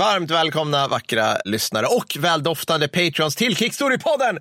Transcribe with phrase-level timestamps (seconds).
[0.00, 4.38] varmt välkomna vackra lyssnare och väldoftande patrons till Kickstory-podden!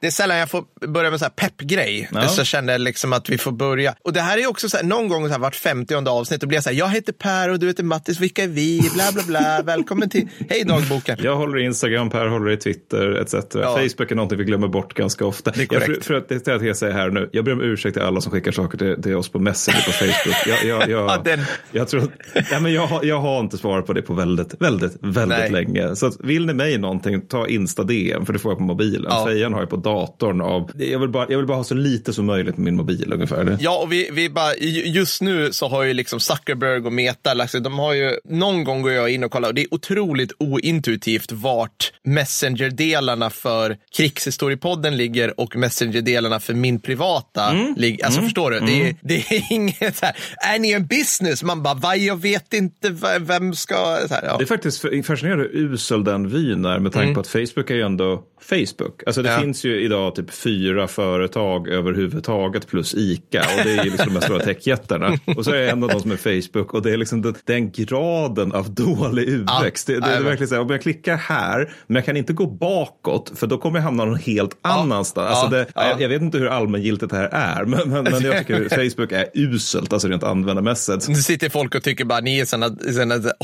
[0.00, 2.08] Det är sällan jag får börja med så här peppgrej.
[2.12, 2.28] Ja.
[2.28, 3.94] Så jag känner liksom att vi får börja.
[4.04, 6.46] Och det här är också så här, någon gång så här, vart 50 avsnitt, då
[6.46, 8.90] blir jag så här, jag heter Per och du heter Mattis, vilka är vi?
[8.94, 11.18] Bla bla bla, välkommen till, hej dagboken.
[11.22, 13.34] Jag håller i Instagram, Per håller i Twitter etc.
[13.52, 15.50] Facebook är någonting vi glömmer bort ganska ofta.
[15.50, 16.04] Det är jag, korrekt.
[16.04, 18.02] för, för att det är det jag säger här nu, jag ber om ursäkt till
[18.02, 20.46] alla som skickar saker till, till oss på Messenger på Facebook.
[20.46, 22.12] Jag, jag, jag, Ja, den- jag, tror,
[22.50, 24.71] ja, men jag, har- jag har inte svarat på det på väldigt, väldigt,
[25.02, 25.50] väldigt Nej.
[25.50, 25.96] länge.
[25.96, 29.06] Så vill ni mig någonting, ta Insta-DM, för det får jag på mobilen.
[29.10, 29.26] Ja.
[29.26, 30.40] Fejan har jag på datorn.
[30.40, 33.12] Av, jag, vill bara, jag vill bara ha så lite som möjligt med min mobil
[33.12, 33.56] ungefär.
[33.60, 37.48] Ja, och vi, vi bara, ju- just nu så har ju liksom Zuckerberg och Meta,
[37.48, 40.32] sig- de har ju, någon gång går jag in och kollar och det är otroligt
[40.38, 48.04] ointuitivt vart Messenger-delarna för krigshistoriepodden ligger och Messenger-delarna för min privata ligger.
[48.04, 48.60] Alltså förstår du?
[48.60, 50.16] Det, är, det är inget så här,
[50.54, 51.42] är ni en business?
[51.42, 53.74] Man bara, vad, jag vet inte, vem ska,
[54.10, 54.36] här, ja.
[54.38, 57.74] Det är faktiskt fascinerande hur usel den vyn är med tanke på att Facebook är
[57.74, 59.02] ju ändå Facebook.
[59.06, 59.38] Alltså det Ja.
[59.40, 64.14] finns ju idag typ fyra företag överhuvudtaget plus ICA och det är ju liksom de
[64.14, 65.18] här stora techjättarna.
[65.36, 67.34] Och så är det en av dem som är Facebook och det är liksom den,
[67.44, 69.84] den graden av dålig UX.
[69.84, 72.32] det, det, det är verkligen så här, om jag klickar här men jag kan inte
[72.32, 75.28] gå bakåt för då kommer jag hamna någon helt annanstans.
[75.30, 75.64] Alltså Ja.
[75.64, 75.88] det, Ja.
[75.88, 79.12] jag, jag vet inte hur allmängiltigt det här är men, men, men jag tycker Facebook
[79.12, 81.08] är uselt, alltså rent användarmässigt.
[81.08, 82.70] Nu sitter folk och tycker bara, ni är såna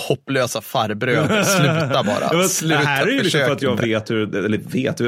[0.09, 1.08] hopplösa farbröder,
[1.45, 2.39] sluta bara.
[2.39, 5.01] Men sluta det här är ju liksom för att jag vet hur, eller vet,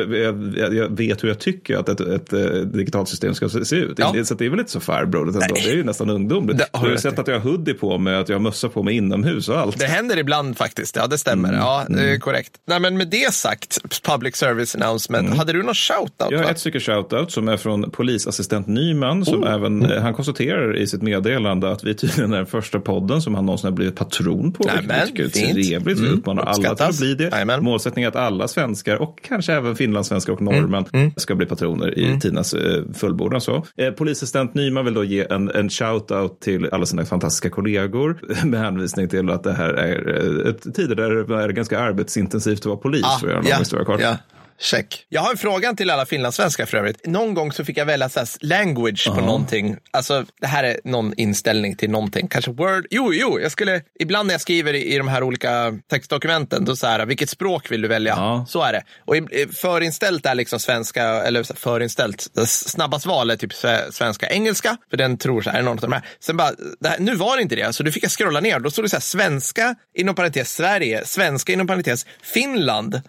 [0.76, 3.98] jag, vet hur jag tycker att ett, ett, eh, digitalt system ska se ut.
[3.98, 4.24] Ja.
[4.24, 5.54] Så det är väl inte så farbrorligt ändå.
[5.54, 5.62] Nej.
[5.64, 6.58] Det är ju nästan ungdomligt.
[6.58, 8.82] Det har du sett att jag har hoodie på mig, att jag har mössa på
[8.82, 9.78] mig inomhus och allt.
[9.78, 11.48] Det händer ibland faktiskt, ja det stämmer.
[11.48, 11.60] Mm.
[11.60, 12.50] Ja, det är korrekt.
[12.66, 16.20] Nej, men med det sagt, public service announcement, hade du någon shoutout?
[16.20, 16.32] Mm.
[16.32, 16.50] Jag har va?
[16.50, 19.54] ett stycke shoutout som är från polisassistent Nyman som Oh.
[19.54, 23.34] även, eh, han konstaterar i sitt meddelande att vi tydligen är den första podden som
[23.34, 24.64] han någonsin har blivit patron på.
[24.64, 25.98] vilket Nämen, jag fint.
[25.98, 26.04] trevligt.
[26.04, 27.24] Vi Mm, uppmanar alla till att bli det.
[27.32, 27.64] Jajamän.
[27.64, 31.98] Målsättningen är att alla svenskar och kanske även finlandssvenskar och norrmän Mm, ska bli patroner
[31.98, 33.40] i Tinas eh, fullbordan.
[33.40, 33.64] Så.
[33.76, 38.60] Eh, polisassistent Nyman vill då ge en, en shoutout till alla sina fantastiska kollegor med
[38.60, 40.08] hänvisning till att det här är
[40.44, 43.04] eh, ett tider där det är ganska arbetsintensivt att vara polis.
[43.04, 44.16] Ah, för att göra ja.
[44.60, 45.06] Check.
[45.08, 47.06] Jag har en fråga till alla finlandssvenskar för övrigt.
[47.06, 49.76] Någon gång så fick jag välja så language på någonting.
[49.90, 52.28] Alltså, det här är någon inställning till någonting.
[52.28, 52.86] Kanske word.
[52.90, 56.76] Jo, jo, jag skulle, ibland när jag skriver i, i de här olika textdokumenten, då
[56.76, 58.14] så här, vilket språk vill du välja?
[58.16, 58.46] Ja.
[58.48, 58.82] Så är det.
[59.04, 59.14] Och
[59.54, 65.18] förinställt är liksom svenska, eller förinställt, snabbast val är typ sve- svenska, engelska, för den
[65.18, 66.02] tror så här, är någon av de här.
[66.20, 66.50] Sen bara,
[66.84, 68.58] här, nu var det inte det, så du fick jag scrolla ner.
[68.58, 73.00] Då stod det så här, svenska inom parentes Sverige, svenska inom parentes Finland.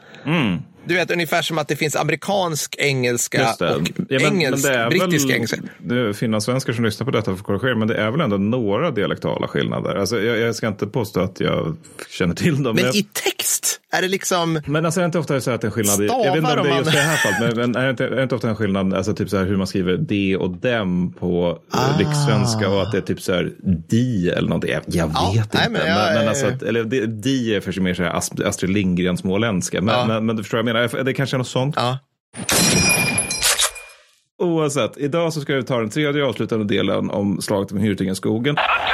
[0.86, 5.26] Du vet, ungefär som att det finns amerikansk engelska och Ja, men- engelsk, men brittisk
[5.26, 5.58] väl, engelska.
[5.78, 8.92] Det är finlandssvenskar som lyssnar på detta får korrigera, men det är väl ändå några
[8.92, 9.96] dialektala skillnader.
[9.96, 11.78] Alltså, jag, jag ska inte påstå att jag
[12.10, 12.76] känner till dem.
[12.76, 14.62] Men jag, i text är det liksom...
[14.66, 16.64] men alltså, är det inte ofta så att en skillnad i, jag vet inte om
[16.64, 18.50] det är just det här fallet, men, men är, det inte, är det inte ofta
[18.50, 21.98] en skillnad, alltså typ så här hur man skriver de och dem på ah.
[22.00, 23.52] rikssvenska och att det är typ så här
[23.90, 24.72] di eller någonting.
[24.72, 25.72] Jag, jag Ja, vet nej, inte.
[25.72, 28.40] men Men, jag- men, alltså att, eller det- di är för mer så här Ast-
[28.46, 29.82] Astrid Lindgren småländska.
[29.82, 30.06] Men, Ja.
[30.08, 31.76] men, men du förstår vad jag menar, det kanske är något sånt.
[31.78, 31.98] Ja.
[34.44, 38.52] Oavsett, idag så ska vi ta den tredje avslutande delen om slaget om Hürtingenskogen.
[38.52, 38.91] Attack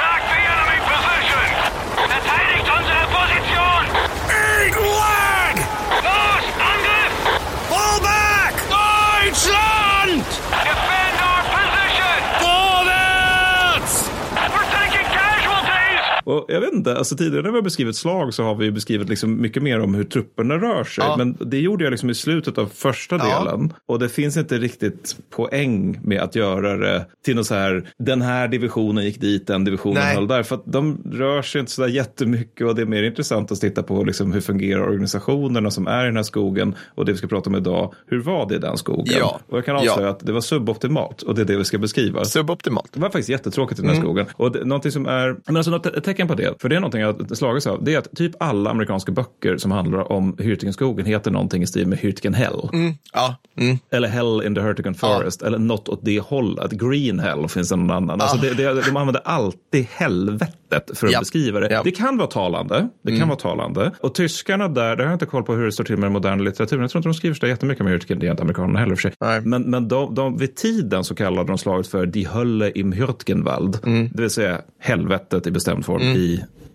[16.48, 19.40] jag vet inte, alltså tidigare när vi har beskrivit slag så har vi beskrivit liksom
[19.40, 21.04] mycket mer om hur trupperna rör sig.
[21.04, 21.14] Ja.
[21.18, 23.38] Men det gjorde jag liksom i slutet av första Ja.
[23.44, 23.72] delen.
[23.86, 28.22] Och det finns inte riktigt poäng med att göra det till något så här, den
[28.22, 30.14] här divisionen gick dit, den divisionen Nej.
[30.14, 30.42] höll där.
[30.42, 33.60] För att de rör sig inte så där jättemycket och det är mer intressant att
[33.60, 36.74] titta på liksom hur fungerar organisationerna som är i den här skogen.
[36.94, 39.14] Och det vi ska prata om idag, hur var det i den skogen?
[39.18, 39.40] Ja.
[39.48, 40.08] Och jag kan avslöja Ja.
[40.08, 42.24] att det var suboptimalt och det är det vi ska beskriva.
[42.24, 42.92] Suboptimalt.
[42.92, 44.26] Det var faktiskt jättetråkigt i den här skogen.
[44.34, 47.00] Och det, någonting som är, men alltså något, tecken på det, för det är någonting
[47.00, 51.30] jag slagits av, det är att typ alla amerikanska böcker som handlar om Hürtigenskogen heter
[51.30, 52.68] någonting i stil med Hürtigen Hell.
[53.12, 53.36] Ja.
[53.56, 53.78] Mm.
[53.90, 56.70] Eller Hell in the Hürtigen Forest, eller något åt det hållet.
[56.72, 58.20] Green Hell finns det någon annan.
[58.20, 61.20] Alltså det, det, de använder alltid helvetet för att Ja.
[61.20, 61.68] beskriva det.
[61.70, 61.80] Ja.
[61.84, 63.92] Det kan vara talande, det kan vara talande.
[64.00, 66.12] Och tyskarna där, där har jag inte koll på hur det står till med den
[66.12, 66.82] moderna litteraturen.
[66.82, 69.02] Jag tror inte de skriver så jättemycket med Hürtigen, det är inte amerikanerna heller för
[69.02, 69.12] sig.
[69.20, 69.40] Nej.
[69.40, 73.78] Men, men de, de, vid tiden så kallade de slaget för Die Hölle im Hürtgenwald.
[74.14, 76.27] Det vill säga helvetet i bestämd form i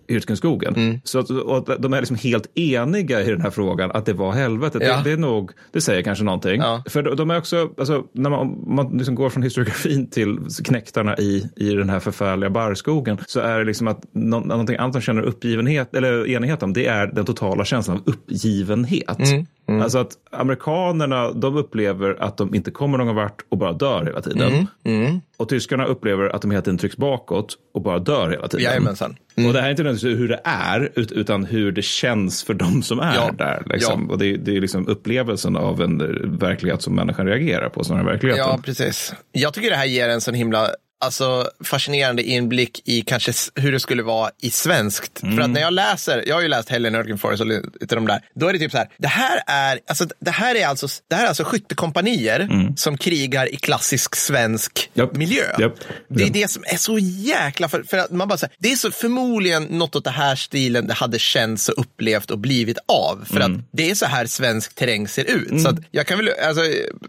[0.07, 0.75] Hyrtgenskogen.
[0.75, 0.99] Mm.
[1.03, 4.31] Så att, att de är liksom helt eniga i den här frågan att det var
[4.31, 4.81] helvetet.
[4.85, 4.97] Ja.
[4.97, 6.61] Det, det är nog, det säger kanske någonting.
[6.61, 6.83] Ja.
[6.89, 11.17] För de, de är också, alltså, när man, man liksom går från historiografin till knäktarna
[11.17, 15.01] i, i den här förfärliga barrskogen så är det liksom att nå, någonting annat de
[15.01, 19.19] känner uppgivenhet eller enighet om det är den totala känslan av uppgivenhet.
[19.19, 19.45] Mm.
[19.67, 24.21] Alltså att amerikanerna de upplever att de inte kommer någon vart och bara dör hela
[24.21, 24.67] tiden.
[24.83, 25.21] Mm.
[25.37, 28.63] Och tyskarna upplever att de hela tiden trycks bakåt och bara dör hela tiden.
[28.65, 29.15] Jajamensan.
[29.47, 32.53] Och det här är inte nödvändigtvis hur det är, ut- utan hur det känns för
[32.53, 33.31] de som är Ja.
[33.37, 33.63] där.
[33.65, 34.09] Liksom.
[34.09, 35.97] Och det, det är liksom upplevelsen av en
[36.37, 38.45] verklighet som människan reagerar på, snarare än verkligheten.
[38.47, 39.13] Ja, precis.
[39.31, 40.67] Jag tycker det här ger en sån himla
[41.03, 45.19] alltså, fascinerande inblick i kanske hur det skulle vara i svenskt.
[45.19, 48.07] För att när jag läser, jag har ju läst Helen Erkin Forest och lite de
[48.07, 50.87] där, då är det typ så här, det här är, alltså, det här är alltså,
[51.09, 55.15] det här är alltså skyttekompanier som krigar i klassisk svensk Japp.
[55.15, 55.43] miljö.
[55.59, 55.73] Japp.
[56.09, 58.75] Det är det som är så jäkla, för, för att man bara säger, det är
[58.75, 63.25] så förmodligen något åt det här stilen det hade känts och upplevt och blivit av.
[63.25, 63.55] För Mm.
[63.55, 65.61] att det är så här svensk terräng ser ut.
[65.61, 66.61] Så att jag kan väl, alltså,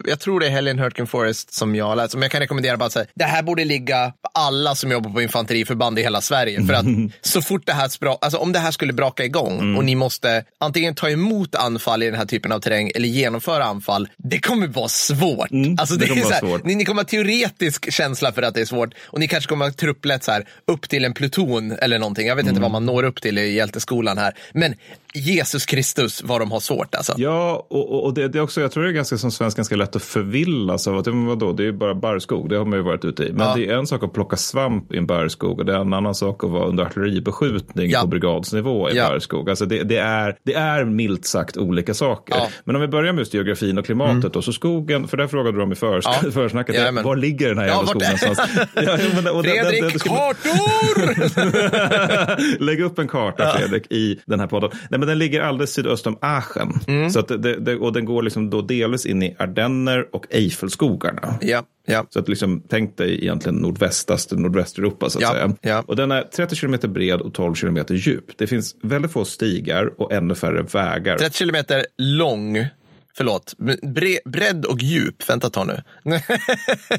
[0.05, 2.87] jag tror det är Helen Hurtgen Forest som jag läst, men jag kan rekommendera bara
[2.87, 6.67] att säga, det här borde ligga på alla som jobbar på infanteriförband i hela Sverige.
[6.67, 6.87] För att
[7.23, 9.77] så fort det här, spra, alltså om det här skulle braka igång Mm.
[9.77, 13.65] och ni måste antingen ta emot anfall i den här typen av terräng eller genomföra
[13.65, 15.49] anfall, det kommer vara svårt.
[15.51, 15.77] Alltså, Mm.
[15.77, 16.65] det det kommer är så vara här, svårt.
[16.65, 19.65] ni, ni kommer ha teoretisk känsla för att det är svårt och ni kanske kommer
[19.65, 22.27] ha trupplätt så här upp till en pluton eller någonting.
[22.27, 22.53] Jag vet Mm.
[22.53, 24.35] inte vad man når upp till i hjälteskolan här.
[24.53, 24.75] Men
[25.17, 27.15] Jesus Kristus vad de har svårt alltså.
[27.17, 29.57] Ja, och, och- och det, det är också, jag tror det är ganska som svensk
[29.57, 32.65] ganska lätt att förvillas av att, ja, vadå, det är ju bara barrskog, det har
[32.65, 33.33] man ju varit ute i.
[33.33, 33.55] Men Ja.
[33.57, 36.15] det är en sak att plocka svamp i en barrskog och det är en annan
[36.15, 38.01] sak att vara under artilleribeskjutning Ja.
[38.01, 39.09] på brigadsnivå i Ja.
[39.09, 39.51] barrskog.
[39.51, 42.35] Alltså det, det, är, det är milt sagt olika saker.
[42.35, 42.41] Ja.
[42.41, 42.51] Mm.
[42.65, 45.57] Men om vi börjar med just geografin och klimatet då, så skogen, för det frågade
[45.59, 46.31] du om i för, Ja.
[46.33, 47.05] försnacket, Jajamän.
[47.05, 48.51] var ligger den här jävla Ja, skogen någonstans?
[48.75, 51.35] Ja, ja, men- och den- den- Fredrik, den- skulle- kartor!
[52.65, 54.71] Lägg upp en karta, Fredrik, i den här podden.
[54.91, 56.73] Nej, men den ligger alldeles sydöst om Aachen.
[56.87, 57.11] Mm.
[57.11, 61.35] Så att det, det, och den går liksom då delvis in i Ardenner och Eiffelskogarna.
[61.41, 62.07] ja, ja.
[62.11, 65.55] Så att liksom, tänk dig egentligen nordvästaste Nordvästeuropa så att Ja, säga.
[65.61, 65.85] ja.
[65.87, 68.25] Och den är 30 kilometer bred och 12 kilometer djup.
[68.39, 71.19] Det finns väldigt få stigar och ännu färre vägar.
[71.19, 72.67] 30 kilometer lång,
[73.17, 75.29] förlåt, bre, bredd och djup.
[75.31, 75.81] Vänta ett tag nu.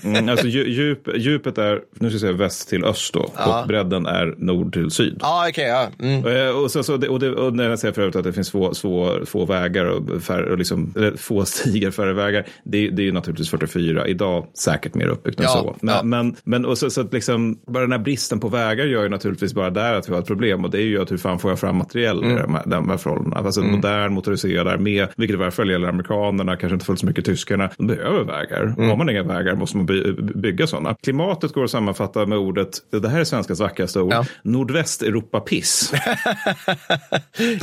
[0.04, 3.32] Mm, alltså dju- djup, djupet är, nu ska jag säga väst till öst då.
[3.38, 3.62] Ja.
[3.62, 5.18] Och bredden är nord till syd.
[5.22, 5.68] Ja, okej.
[5.68, 5.88] ja.
[6.00, 6.26] Mm.
[6.28, 8.52] Eh, Och, så, så det, och, det, och när jag säger förut att det finns
[8.52, 12.46] få, få, få vägar och, färre, och liksom, eller få stigar, färre vägar.
[12.64, 14.08] Det, det är ju naturligtvis 44.
[14.08, 15.76] Idag säkert mer uppbyggt än Ja, så.
[15.82, 16.04] Men, ja.
[16.04, 19.10] men, men och så, så att liksom, bara den här bristen på vägar gör ju
[19.10, 20.66] naturligtvis bara där att vi har ett problem.
[20.66, 22.38] Och det är ju att hur fan får jag fram materiell Mm.
[22.38, 23.36] i de här, de här förhållandena.
[23.36, 27.06] Alltså en modern motoriserad armé, vilket i varje fall gäller amerikanerna, kanske inte fullt så
[27.06, 27.70] mycket tyskarna.
[27.78, 28.64] De behöver vägar.
[28.64, 28.90] Mm.
[28.90, 30.96] Har man inga vägar måste man by, bygga sådana.
[31.04, 32.70] Klimatet går att sammanfatta med ordet,
[33.02, 34.26] det här är svenskans vackraste ord, Ja.
[34.44, 35.94] nordväst-Europa-piss.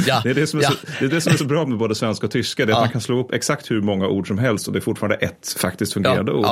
[0.06, 0.70] Ja, Det är det, som är ja.
[0.70, 2.66] så, det är det som är så bra med både svenska och tyska.
[2.66, 2.84] Det är att Ja.
[2.84, 5.56] man kan slå upp exakt hur många ord som helst och det är fortfarande ett
[5.58, 6.46] faktiskt fungerande ord.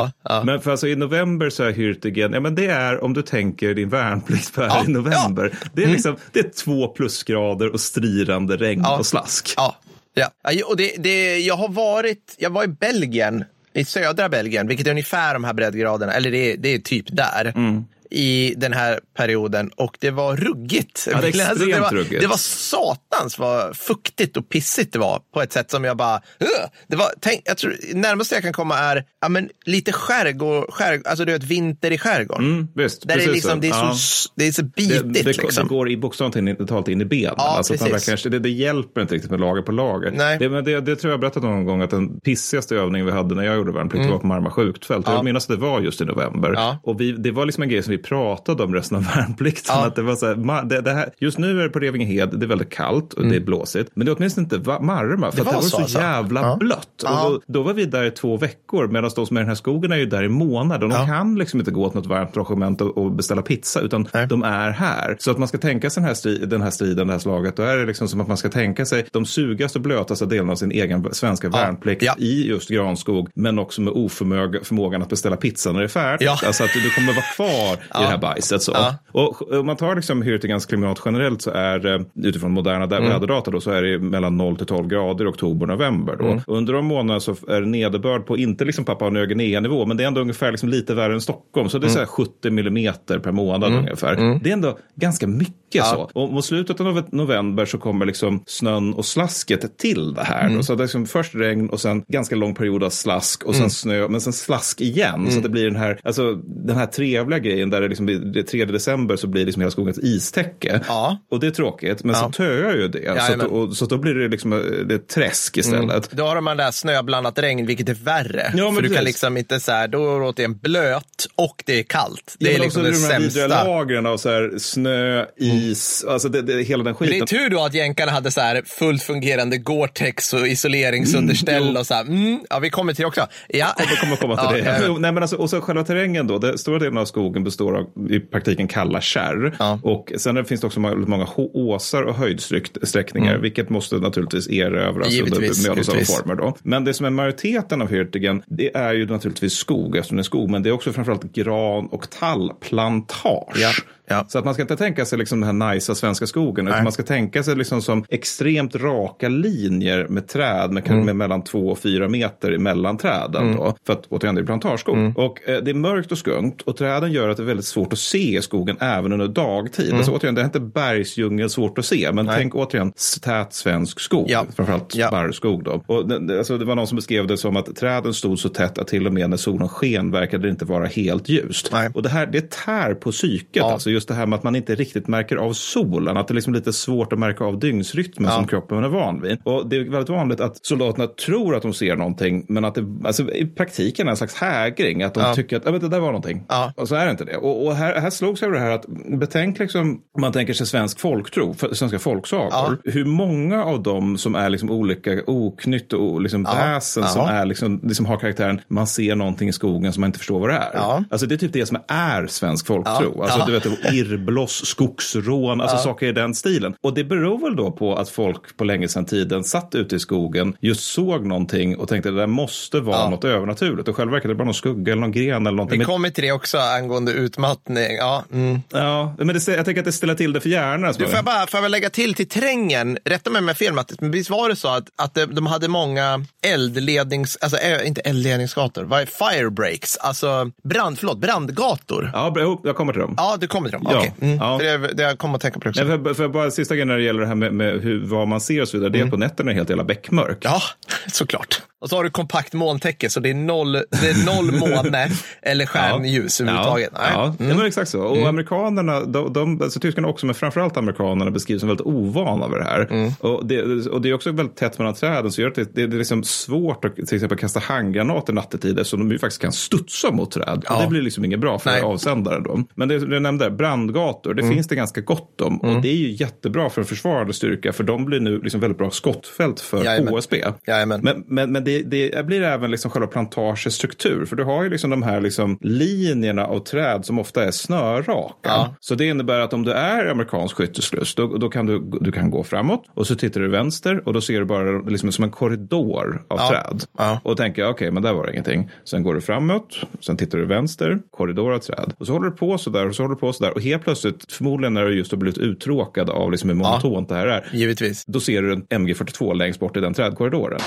[0.44, 3.75] Men för alltså i november så är Hürtigen, ja men det är om du tänker
[3.75, 5.52] din värnplikt här i november.
[5.72, 9.54] Det är liksom, det är två plusgrader och strirande regn och slask.
[9.56, 9.76] Ja,
[10.14, 10.30] ja.
[10.66, 14.90] och det, det, jag har varit, jag var i Belgien, i södra Belgien, vilket är
[14.90, 17.52] ungefär de här breddgraderna, eller det, det är typ där.
[17.56, 21.08] Mm i den här perioden och det var ruggigt.
[21.10, 22.20] Ja, det extremt det, var, ruggigt.
[22.20, 26.17] det var satans vad fuktigt och pissigt det var på ett sätt som jag bara,
[26.40, 30.72] "Ugh." det var, tänk, jag tror, närmaste jag kan komma är ja, men, lite skärgård,
[30.72, 32.44] skärgård, alltså du vet vinter i skärgården.
[32.44, 33.94] Mm, visst, Där det, är liksom, det, är Ja.
[33.94, 35.14] så, det är så Det, bitigt.
[35.14, 35.64] det, liksom.
[35.64, 37.34] det går i bokstavligt talat in i benen.
[37.36, 40.10] Ja, alltså verkligen, det, det hjälper inte riktigt med lager på lager.
[40.10, 40.38] Nej.
[40.38, 43.12] Det, men det, det tror jag jag berättat någon gång att den pissigaste övningen vi
[43.12, 45.06] hade när jag gjorde värnplikt var på Marma skjutfält.
[45.06, 45.12] Mm.
[45.12, 45.19] Ja.
[45.19, 46.52] Jag minns att det var just i november.
[46.55, 46.79] Ja.
[46.82, 49.74] Och vi, det var liksom en grej som vi pratade om resten av värnplikten.
[49.78, 49.86] Ja.
[49.86, 52.46] Att det var så här, det, det här, just nu är det på Revingehed, det
[52.46, 53.90] är väldigt kallt och det är blåsigt.
[53.94, 55.44] Men det är åtminstone inte Marma, för Mm.
[55.44, 55.98] Det var det var så, så, alltså.
[55.98, 56.56] jävla Ja.
[56.60, 56.88] blött.
[57.02, 57.26] Ja.
[57.26, 59.48] Och då, då var vi där i två veckor, medan de som är i den
[59.48, 60.88] här skogen är ju där i månader.
[60.88, 64.26] De kan liksom inte gå till något varmt logement och, och beställa pizza, utan Nej.
[64.26, 65.16] de är här.
[65.19, 67.56] Så att man ska tänka sig den här, stri- den här striden, det här slaget,
[67.56, 70.52] då är det liksom som att man ska tänka sig de sugaste och blötaste delarna
[70.52, 75.72] av sin egen svenska värnplikt i just Granskog, men också med oförmågan att beställa pizza
[75.72, 76.28] när det är färdigt.
[76.28, 78.63] Alltså att du kommer vara kvar i det här bajset.
[78.63, 78.73] Så.
[78.75, 78.94] Ja.
[79.13, 83.09] Och om man tar liksom Hürtigans klimat generellt så är det utifrån moderna Mm.
[83.09, 86.17] väderdata då, så är det mellan 0 till 12 grader i oktober november.
[86.19, 86.25] Då.
[86.25, 86.41] Mm.
[86.47, 89.97] Och under de månaderna så är det nederbörd på, inte liksom Papua Nya Guinea-nivå, men
[89.97, 91.69] det är ändå ungefär liksom lite värre än Stockholm.
[91.69, 91.94] Så det är Mm.
[91.94, 94.39] så här 70 millimeter per månad ungefär.
[94.43, 96.11] Det är ändå ganska mycket så.
[96.15, 100.44] Och mot slutet av november så kommer liksom snön och slasket till det här.
[100.44, 100.56] Mm.
[100.56, 100.63] Då.
[100.63, 103.61] Så det är liksom först regn och sen ganska lång period av slask och sen
[103.61, 103.70] Mm.
[103.70, 105.31] snö, men sen slask igen.
[105.31, 108.43] Så det blir den här, alltså, den här trevliga grejen där där det liksom, det
[108.43, 110.81] 3 december så blir liksom hela skogen ett istäcke.
[110.89, 111.19] Ja.
[111.31, 112.20] Och det är tråkigt, men Ja.
[112.22, 113.20] så töar ju det.
[113.27, 116.10] Så, att, och, så då blir det liksom eh, det träsk istället.
[116.10, 118.53] Då har man där snöblandat regn, vilket är värre.
[118.56, 119.06] Ja, men För du kan precis.
[119.06, 122.37] liksom inte så här, då är det återigen blöt och det är kallt.
[122.39, 123.65] Det Ja, är liksom också det de här vidriga sämsta.
[123.65, 127.39] lagren av så här, snö, is, alltså det, det, hela den Men Det är skiten.
[127.39, 132.03] tur då att jänkarna hade så här fullt fungerande Gore-Tex och isoleringsunderställ och så här.
[132.03, 133.27] Mm, ja, vi kommer till det också.
[133.49, 133.75] Ja.
[133.79, 134.99] Jag kommer komma till Ja, det.
[134.99, 136.39] Nej, men alltså, och så själva terrängen då.
[136.39, 139.56] Det, stora delen av skogen består av i praktiken kalla kärr.
[139.58, 139.81] Ja.
[139.82, 145.69] Och sen finns det också många, åsar och höjdsträckningar, vilket måste naturligtvis erövras under Givetvis,
[145.69, 146.17] mödosamma givetvis.
[146.17, 146.34] former.
[146.34, 146.56] Då.
[146.62, 150.24] Men det som är majoriteten av Hürtigen, det är ju naturligtvis skog, eftersom det är
[150.24, 150.50] skog.
[150.50, 153.56] Men det är också framförallt gran och tallplantage.
[153.56, 153.72] Ja,
[154.10, 154.24] ja.
[154.29, 156.82] Så att man ska inte tänka sig liksom den här najsa svenska skogen, utan Nej.
[156.84, 161.05] man ska tänka sig liksom som extremt raka linjer med träd med, Mm.
[161.05, 163.56] med mellan två och fyra meter mellan träden.
[163.56, 164.96] Då, för att återigen, det är plantageskog.
[164.98, 165.12] Mm.
[165.17, 167.93] Och eh, det är mörkt och skumt och träden gör att det är väldigt svårt
[167.93, 169.94] att se skogen även under dagtid.
[169.94, 172.26] Alltså, återigen, det är inte bergsdjungel svårt att se, men Mm.
[172.26, 172.36] Nej.
[172.38, 174.46] tänk återigen tät svensk skog, Ja.
[174.56, 175.10] framförallt Ja.
[175.10, 175.64] barrskog.
[175.64, 175.82] Då.
[175.86, 178.48] Och det, det- alltså, det var någon som beskrev det som att träden stod så
[178.48, 181.69] tätt att till och med när solen sken verkade det inte vara helt ljust.
[181.72, 181.90] Nej.
[181.94, 183.72] Och det här det tär på psyket, Ja.
[183.72, 186.34] alltså just det här med att man inte riktigt märker av solen, att det är
[186.34, 188.36] liksom lite svårt att märka av dygnsrytmen Ja.
[188.36, 189.38] som kroppen är van vid.
[189.44, 192.84] Och det är väldigt vanligt att soldaterna tror att de ser någonting, men att det
[193.04, 195.34] alltså, i praktiken är en slags hägring, att de Ja.
[195.34, 196.44] tycker att "Ja, men det där var någonting.
[196.48, 196.72] Ja.
[196.76, 197.36] Och så är det inte det.
[197.36, 198.86] Och, och här, här slogs jag över det här att
[199.20, 204.34] betänk liksom, om man tänker sig svensk folktro, svenska folksagor, hur många av dem som
[204.34, 209.14] är liksom olika oknytt och liksom väsen som, är liksom, liksom har karaktären, man ser
[209.14, 211.04] någonting i skogen som man inte förstår vad det är.
[211.10, 213.22] Alltså det är typ det som är svensk folktro.
[213.22, 216.75] Alltså du vet, irrbloss, skogsrån, alltså saker i den stilen.
[216.82, 219.99] Och det beror väl då på att folk på länge sedan tiden satt ute i
[219.99, 223.11] skogen, just såg någonting och tänkte att det där måste vara Ja.
[223.11, 223.89] något övernaturligt.
[223.89, 225.79] Och själva verkar det bara någon skugga eller någon gren eller någonting.
[225.79, 227.97] Vi kommer till det också angående utmattning.
[227.99, 228.61] Ja, mm.
[228.69, 230.94] Ja, men det, jag tänker att det ställer till det för hjärnan.
[230.99, 233.73] Du, får jag bara får jag lägga till till terrängen, rätta mig om jag fel
[233.73, 236.25] Mattis, men visst var det så att, att de- de hade många
[236.65, 242.11] eldlednings, alltså äh, inte eldledningsgator, vad är firebreaks, alltså brand, förlåt, brandgator.
[242.13, 243.15] Ja, jag kommer till dem.
[243.17, 243.86] Ja, du kommer till dem.
[243.91, 244.12] Ja, Okej.
[244.20, 244.36] Mm.
[244.36, 244.58] ja.
[244.58, 245.84] För det, det jag kommer att tänka på det också.
[245.84, 248.29] Nej, för, för bara sista grejen när det gäller det här med, med hur, vad
[248.29, 250.44] man ser och så vidare, det är att på nätterna helt jävla beckmörkt.
[250.44, 250.62] Ja,
[251.12, 251.62] såklart.
[251.81, 255.08] Och så har du kompakt molntäcke, så det är noll, det är noll måne
[255.43, 256.91] eller stjärnljus överhuvudtaget.
[256.93, 257.10] Nej.
[257.15, 257.51] Ja, Mm.
[257.51, 258.01] ja men exakt så.
[258.03, 262.58] Och amerikanerna, de, de, alltså tyskarna också, men framförallt amerikanerna beskrivs som väldigt ovana vid
[262.58, 262.89] det här.
[262.91, 263.13] Mm.
[263.20, 265.82] Och, det, och det är också väldigt tätt mellan träden, så gör att det, det
[265.82, 270.10] är liksom svårt att till exempel kasta handgranater nattetid, eftersom de ju faktiskt kan studsa
[270.10, 270.65] mot träd.
[270.69, 270.77] Ja.
[270.77, 271.79] Och det blir liksom inget bra för Nej.
[271.81, 271.91] Mm.
[271.91, 272.63] avsändaren då.
[272.75, 275.60] Men det du nämnde, brandgator, det finns det ganska gott om.
[275.60, 278.79] Och det är ju jättebra för en försvarande styrka, för de blir nu liksom väldigt
[278.79, 280.15] bra skottfält för Jajamän.
[280.15, 280.44] HSB.
[280.67, 281.01] Jajamän.
[281.03, 284.24] Men, men, men det, det blir även liksom själva plantagets struktur.
[284.24, 288.34] För du har ju liksom de här liksom linjerna av träd som ofta är snörraka.
[288.43, 288.74] Ja.
[288.81, 292.31] Så det innebär att om du är amerikansk skyttesluss, då, då kan du, du kan
[292.31, 295.31] gå framåt och så tittar du vänster och då ser du bara liksom som en
[295.31, 296.48] korridor av Ja.
[296.48, 296.82] träd.
[296.98, 297.20] Ja.
[297.24, 298.70] Och tänker, okej, men där var det ingenting.
[298.84, 301.93] Sen går du framåt, sen tittar du vänster, korridor av träd.
[301.98, 303.53] Och så håller du på sådär och så håller du på sådär.
[303.55, 307.15] Och helt plötsligt, förmodligen när du just har blivit uttråkad av liksom hur monotont det
[307.15, 308.05] här är, Givetvis.
[308.06, 310.60] då ser du en MG42 längst bort i den trädkorridoren.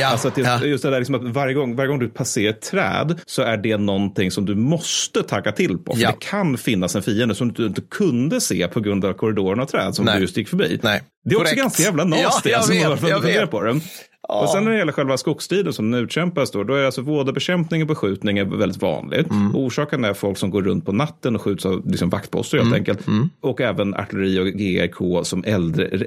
[0.00, 0.06] Ja.
[0.06, 0.64] Alltså att just, ja.
[0.64, 3.56] just det där liksom att varje gång, varje gång du passerar ett träd så är
[3.56, 5.94] det någonting som du måste tagga till på.
[5.94, 6.10] För Ja.
[6.10, 9.66] det kan finnas en fiende som du inte kunde se på grund av korridoren av
[9.66, 10.14] träd som Nej.
[10.16, 10.80] du just gick förbi.
[10.82, 11.02] Nej.
[11.24, 11.62] Det är också Korrekt.
[11.62, 12.50] ganska jävla nasty.
[12.50, 13.50] Ja, jag alltså, vet, jag vet.
[13.50, 13.80] på det.
[14.28, 17.82] Och sen när det gäller själva skogstiden som nu utkämpas då, då är alltså vådabekämpning
[17.82, 19.30] och beskjutning är väldigt vanligt.
[19.30, 19.56] Mm.
[19.56, 22.78] Orsaken är folk som går runt på natten och skjuts av liksom, vaktposter helt Mm.
[22.78, 23.06] enkelt.
[23.40, 25.44] Och även artilleri och GRK som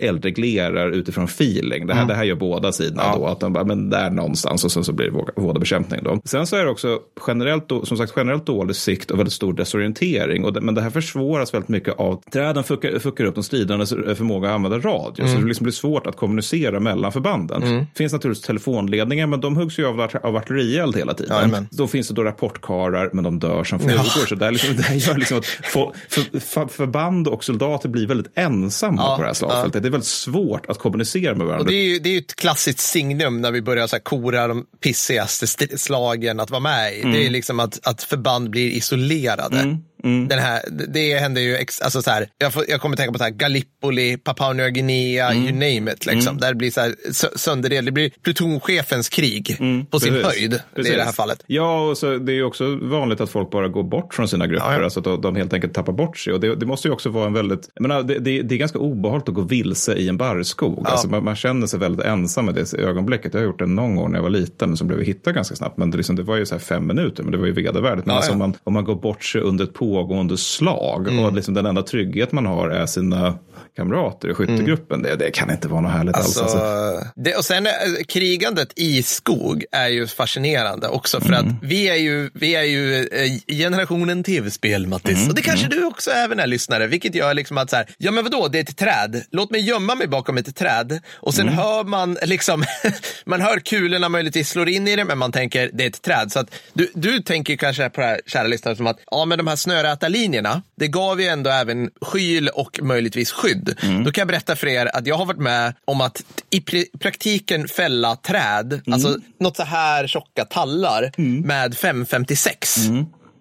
[0.01, 1.87] eldreglerar utifrån feeling.
[1.87, 3.13] Det här, det här gör båda sidorna Mm.
[3.13, 3.19] Ja.
[3.19, 6.19] då, att de bara, men där någonstans och sen så blir det vå- vådabekämpning då.
[6.25, 10.45] Sen så är det också generellt, som sagt, generellt dålig sikt och väldigt stor desorientering.
[10.45, 13.89] Och det, men det här försvåras väldigt mycket av träden fuckar, fuckar upp de stridandes
[13.89, 15.25] förmåga att använda radio.
[15.25, 15.35] Mm.
[15.35, 17.61] Så det liksom blir svårt att kommunicera mellan förbanden.
[17.61, 21.35] Det finns naturligtvis telefonledningar, men de huggs ju av, av artillerield hela tiden.
[21.35, 21.67] Jajamän.
[21.71, 24.25] Då finns det då rapportkarar, men de dör som flugor.
[24.27, 28.31] Så det, liksom, det gör liksom att få, för, för, förband och soldater blir väldigt
[28.35, 29.81] ensamma Ja, på det här slagfältet.
[29.83, 31.59] Det är väldigt svårt att kommunicera med varandra.
[31.59, 34.03] Och det är ju det är ju ett klassiskt signum när vi börjar så här
[34.03, 37.01] kora de pissigaste st- slagen att vara med i.
[37.01, 37.13] Mm.
[37.13, 39.79] Det är liksom att, att förband blir isolerade.
[40.03, 40.61] Den här,
[40.93, 43.31] det händer ju, ex, alltså så här, jag, får, jag kommer tänka på så här,
[43.31, 46.05] Gallipoli, Papua Nya Guinea, you name it.
[46.05, 46.37] Liksom.
[46.37, 49.57] Där det blir så här, sö- sönderdelning, det blir plutonchefens krig
[49.91, 50.25] på sin Precis.
[50.39, 50.59] höjd.
[50.75, 51.43] Det är i det här fallet.
[51.47, 54.47] Ja, och så det är ju också vanligt att folk bara går bort från sina
[54.47, 54.65] grupper.
[54.71, 54.83] Ja, ja.
[54.83, 56.33] Alltså att de- helt enkelt tappar bort sig.
[56.33, 58.59] Och det, det måste ju också vara en väldigt, jag menar, det, det, det är
[58.59, 60.87] ganska obehagligt att gå vilse i en barrskog.
[60.87, 63.33] Alltså man, man känner sig väldigt ensam i det ögonblicket.
[63.33, 65.33] Jag har gjort det någon gång när jag var liten, men så blev vi hittade
[65.35, 65.77] ganska snabbt.
[65.77, 68.05] Men det, liksom, det var ju så här fem minuter, men det var ju vedervärdigt.
[68.05, 68.33] Men Ja, alltså ja.
[68.33, 71.23] om, man, om man går bort sig under ett pågående slag Mm.
[71.25, 73.37] och liksom den enda trygghet man har är sina
[73.75, 75.01] kamrater i skyttegruppen.
[75.01, 76.37] Det, det kan inte vara något härligt alls.
[76.37, 77.07] Alltså, Alltså.
[77.15, 77.71] det, och sen eh,
[78.07, 81.39] krigandet i skog är ju fascinerande också för Mm.
[81.47, 85.17] att vi är ju, vi är ju eh, generationen tv-spel, Mattis.
[85.17, 87.85] Mm, Och det kanske du också även är lyssnare, vilket gör liksom att så här,
[87.97, 89.23] ja men vadå, det är ett träd.
[89.31, 90.99] Låt mig gömma mig bakom ett träd.
[91.15, 91.57] Och sen Mm.
[91.59, 92.63] hör man liksom,
[93.25, 96.31] man hör kulorna möjligtvis slår in i det, men man tänker det är ett träd.
[96.31, 99.37] Så att du, du tänker kanske på det här, kära lyssnare, som att ja men
[99.37, 103.75] de här snöräta linjerna, det gav ju ändå även skyl och möjligtvis skydd.
[103.83, 104.03] Mm.
[104.03, 106.99] Då kan jag berätta för er att jag har varit med om att i pr-
[106.99, 108.93] praktiken fälla träd, Mm.
[108.93, 111.11] alltså något så här tjocka tallar
[111.47, 112.77] med 556.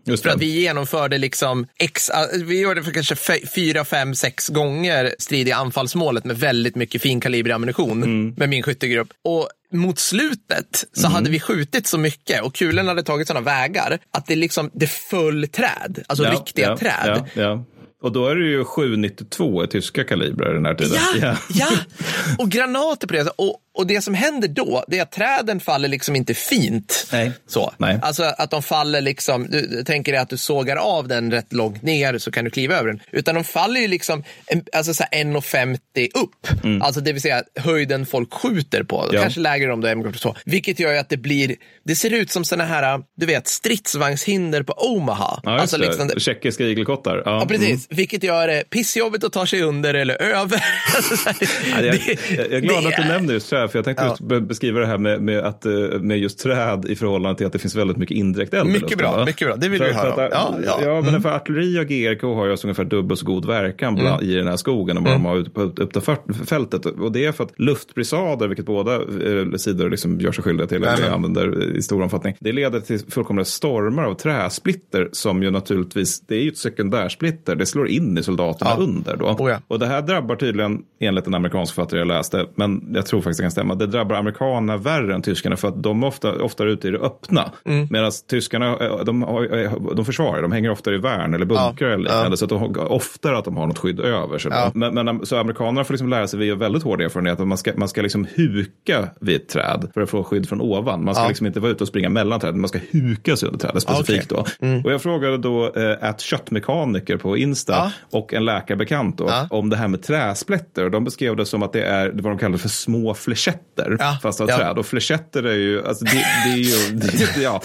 [0.08, 0.34] Just För det.
[0.34, 2.10] att vi genomförde liksom x,
[2.44, 3.16] vi gjorde för kanske
[3.54, 8.34] fyra, fem, sex gånger strid i anfallsmålet med väldigt mycket finkalibrig ammunition Mm.
[8.36, 9.08] med min skyttegrupp.
[9.24, 9.48] Och
[9.78, 14.26] mot slutet så hade vi skjutit så mycket och kulorna hade tagit sådana vägar att
[14.26, 17.24] det liksom, det föll träd, alltså Ja, riktiga ja, träd.
[17.34, 17.64] Ja.
[18.02, 20.98] Och då är det ju 792 i tyska kalibrar den här tiden.
[21.20, 21.68] Ja, ja,
[22.38, 23.28] och granater på det.
[23.36, 27.08] Och, och det som händer då, det är att träden faller liksom inte fint.
[27.12, 27.32] Nej.
[27.46, 27.72] Så.
[27.78, 27.98] Nej.
[28.02, 31.52] Alltså att de faller liksom, du, du tänker dig att du sågar av den rätt
[31.52, 33.00] långt ner så kan du kliva över den.
[33.12, 34.24] Utan de faller ju liksom
[34.72, 36.82] alltså så här 1,50 upp.
[36.82, 39.02] Alltså det vill säga höjden folk skjuter på.
[39.02, 39.14] Mm.
[39.14, 39.22] Ja.
[39.22, 40.36] Kanske lägre om det är MK2.
[40.44, 44.62] Vilket gör ju att det blir, det ser ut som såna här, du vet, stridsvagnshinder
[44.62, 45.40] på Omaha.
[45.44, 45.86] Ja, alltså det.
[45.86, 47.22] liksom, Tjeckiska igelkottar.
[47.24, 47.85] Ja, Ja, precis.
[47.90, 50.62] Vilket gör det pissjobbigt att ta sig under eller över.
[50.96, 51.36] Alltså, här,
[51.70, 54.14] Ja, jag, det- jag är glad det att du nämnde just träd, för jag tänkte
[54.28, 54.40] Ja.
[54.40, 57.58] beskriva det här med, med, att, eh, med just träd i förhållande till att det
[57.58, 58.70] finns väldigt mycket indirekt eld.
[58.70, 59.24] Mycket bra, va?
[59.24, 59.56] mycket bra.
[59.56, 60.28] Det vill för, vi höra om.
[60.30, 61.10] Ja, ja, ja.
[61.10, 64.34] men för artilleri och GRK har ju alltså ungefär dubbelt så god verkan bland, i
[64.34, 66.00] den här skogen än vad de har ute på
[66.46, 66.86] fältet.
[66.86, 70.84] Och det är för att luftbrisader, vilket båda eh, sidor liksom gör sig skyldiga till,
[70.84, 76.20] eller använder i stor omfattning, det leder till fullkomliga stormar av träsplitter som ju naturligtvis,
[76.20, 78.82] det är ju ett sekundärsplitter, det slår in i soldaterna Ja.
[78.82, 79.26] under då.
[79.26, 79.58] Oh ja.
[79.68, 83.38] Och det här drabbar tydligen, enligt en amerikansk författare jag läste, men jag tror faktiskt
[83.38, 86.62] det kan stämma, det drabbar amerikanerna värre än tyskarna för att de är ofta, ofta
[86.62, 87.52] är ute i det öppna.
[87.64, 87.88] Mm.
[87.90, 91.88] Medan tyskarna, eh, de, har- eh, de försvarar, de hänger ofta i värn eller bunkrar
[91.88, 94.52] Ja, eller liknande, så att de har oftare att de har något skydd över sig.
[94.74, 97.72] Men, men så amerikanerna får liksom lära sig via väldigt hård erfarenhet att man ska,
[97.76, 101.04] man ska liksom huka vid ett träd för att få skydd från ovan.
[101.04, 103.60] Man ska liksom inte vara ute och springa mellan träden, man ska huka sig under
[103.60, 104.44] trädet specifikt okej.
[104.60, 104.82] Mm.
[104.82, 104.88] då.
[104.88, 107.36] Och jag frågade då eh, att köttmekaniker på
[107.68, 108.18] Insta Ja.
[108.18, 109.46] och en läkarbekant då, Ja.
[109.50, 110.90] om det här med träsplätter.
[110.90, 114.18] De beskrev det som att det är vad de kallar för små flechetter Ja.
[114.22, 114.78] fast av träd.
[114.78, 117.62] Och flechetter är ju, alltså det, det är ju, det, ja,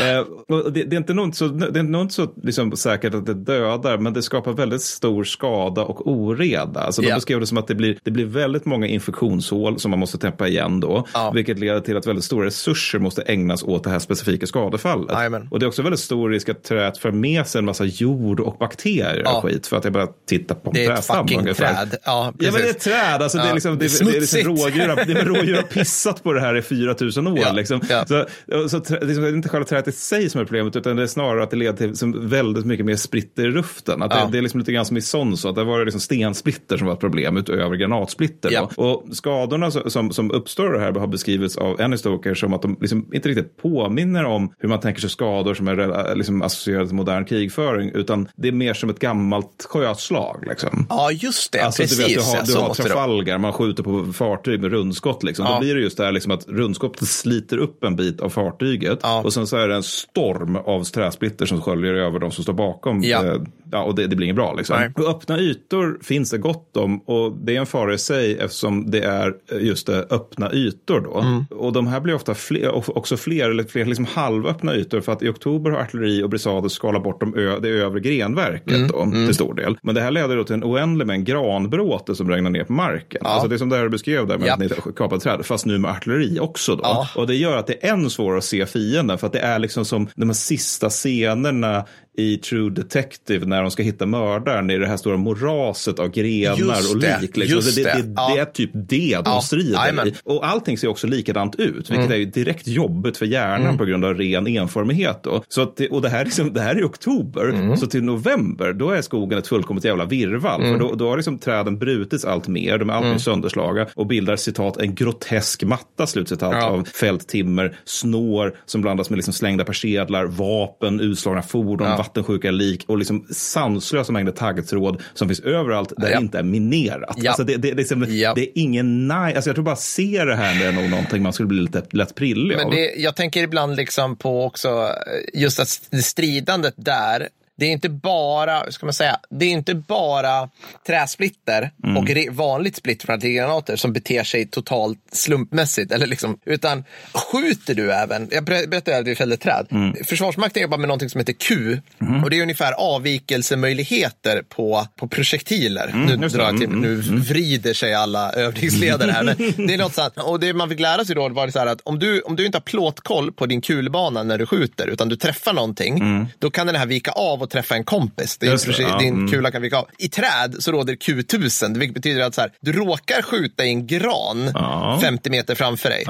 [0.00, 3.14] nej, och det, det är inte nog så, det är nog inte så liksom, säkert
[3.14, 6.80] att det dödar, men det skapar väldigt stor skada och oreda.
[6.80, 10.00] Alltså de beskrev det som att det blir, det blir väldigt många infektionshål som man
[10.00, 13.90] måste täppa igen då, vilket leder till att väldigt stora resurser måste ägnas åt det
[13.90, 15.10] här specifika skadefallet.
[15.12, 15.48] Jajamän.
[15.50, 18.40] Och det är också väldigt stor risk att trädet för med sig en massa jord
[18.40, 19.35] och bakterier Ja.
[19.42, 21.74] Skit för att jag bara tittar på en Det är ett fucking ungefär.
[21.74, 21.94] träd.
[22.04, 22.70] Ja, Ja, men det är precis.
[22.76, 23.22] ett träd.
[23.22, 25.62] Alltså, det är Ja, liksom, det, är det är liksom rådjur, det är rådjur har
[25.72, 27.38] pissat på det här i 4000 år.
[27.42, 27.80] Ja, Liksom.
[27.88, 28.06] ja.
[28.06, 28.24] Så,
[28.68, 31.02] så trä, det är liksom inte själva trädet i sig som är problemet, utan det
[31.02, 34.02] är snarare att det leder till som väldigt mycket mer splitter i luften.
[34.02, 34.24] Att Ja.
[34.24, 36.86] det, det är liksom lite grann som i Sons, att det var liksom stensplitter som
[36.86, 38.50] var ett problem utöver granatsplitter.
[38.52, 38.70] Ja.
[38.76, 43.08] Och skadorna som, som, uppstår här har beskrivits av en historiker som att de liksom
[43.12, 47.24] inte riktigt påminner om hur man tänker sig skador som är liksom associerade till modern
[47.24, 49.25] krigföring, utan det är mer som ett gammalt
[49.68, 50.44] sjöslag.
[50.48, 50.86] Liksom.
[50.88, 51.60] Ja, just det.
[51.60, 51.98] Alltså, precis.
[51.98, 52.74] du, vet, du har, du så har.
[52.74, 55.22] Trafalgar, man skjuter på fartyg med rundskott.
[55.22, 55.46] Liksom.
[55.46, 55.52] Ja.
[55.54, 58.98] Då blir det just det här liksom, att rundskottet sliter upp en bit av fartyget
[59.02, 59.22] Ja.
[59.22, 62.52] och sen så är det en storm av träsplitter som sköljer över de som står
[62.52, 63.02] bakom.
[63.02, 63.24] Ja.
[63.24, 63.40] Eh,
[63.72, 64.54] ja, och det, det blir inget bra.
[64.54, 64.76] Liksom.
[64.80, 64.90] Nej.
[64.96, 68.90] Och öppna ytor finns det gott om och det är en fara i sig eftersom
[68.90, 71.00] det är eh, just det, öppna ytor.
[71.00, 71.20] Då.
[71.20, 71.44] Mm.
[71.50, 75.22] Och de här blir ofta fler, också fler, eller fler liksom halvöppna ytor för att
[75.22, 78.88] i oktober har artilleri och brisader skalat bort de ö, det övre grenverket Mm.
[78.88, 79.78] då, till stor del.
[79.82, 83.20] Men det här leder då till en oändlig mängd granbråte som regnar ner på marken.
[83.26, 84.62] Alltså det är som det här du beskrev där med Japp.
[84.62, 86.80] att ni kapade träd, fast nu med artilleri också då.
[86.82, 87.08] Ja.
[87.16, 89.58] Och det gör att det är än svårare att se fienden för att det är
[89.58, 91.84] liksom som de här sista scenerna
[92.16, 96.56] i True Detective när de ska hitta mördaren i det här stora moraset av grenar
[96.56, 97.36] Just och det, lik.
[97.36, 97.56] Liksom.
[97.56, 98.12] just Så det, det, det.
[98.16, 98.32] Ja.
[98.34, 100.08] det är typ det de Ja, strider jajamän.
[100.08, 100.14] i.
[100.24, 103.78] Och allting ser också likadant ut, vilket är ju direkt jobbigt för hjärnan Mm.
[103.78, 105.22] på grund av ren enformighet.
[105.22, 105.44] Då.
[105.48, 107.76] Så att det, och det här, är liksom, det här är i oktober, Mm.
[107.76, 110.60] så till november då är skogen ett fullkomligt jävla virrvarr.
[110.60, 110.72] Mm.
[110.72, 114.06] För då, då har liksom träden brutits allt mer, de är allt mer sönderslagna och
[114.06, 116.66] bildar citat en grotesk matta slutcitat Ja.
[116.66, 121.86] av fällt timmer, snår som blandas med liksom slängda persedlar, vapen, utslagna fordon.
[122.06, 126.16] Vattensjuka lik och liksom sanslösa mängder taggtråd som finns överallt där Ja.
[126.16, 127.16] det inte är minerat.
[127.16, 127.30] Ja.
[127.30, 128.32] Alltså det, det, det, är Ja.
[128.34, 131.22] det är ingen nice, alltså jag tror bara se det här det är nog någonting
[131.22, 132.74] man skulle bli lite lätt prillig Men av.
[132.96, 135.68] jag tänker ibland liksom på också eh, just att
[136.04, 140.48] stridandet där, det är inte bara, ska man säga, det är inte bara
[140.86, 141.96] träsplitter Mm.
[141.96, 145.92] och vanligt splitter från artillerigranater som beter sig totalt slumpmässigt.
[145.92, 146.84] Eller liksom, utan
[147.32, 149.66] skjuter du även, jag ber- berättade att vi fällde träd.
[149.70, 149.94] Mm.
[150.04, 152.24] Försvarsmakten jobbar med någonting som heter Q Mm-hmm.
[152.24, 155.90] och det är ungefär avvikelsemöjligheter på, på projektiler.
[155.94, 156.28] nu, Mm, det.
[156.28, 159.22] drar jag till, Mm, nu vrider sig alla övningsledare här.
[159.24, 160.14] Men det är något sånt.
[160.16, 162.36] Och det man fick lära sig då var det så här att om du, om
[162.36, 166.50] du inte har plåtkoll på din kulbana när du skjuter, utan du träffar någonting, då
[166.50, 168.38] kan den här vika av och träffa en kompis.
[168.38, 168.50] Det är.
[168.50, 169.28] Just det, ja, din mm.
[169.28, 169.88] kula kan vika av.
[169.98, 173.86] I träd så råder Q1000, vilket betyder att så här, du råkar skjuta i en
[173.86, 174.98] gran Ja.
[175.02, 176.04] 50 meter framför dig.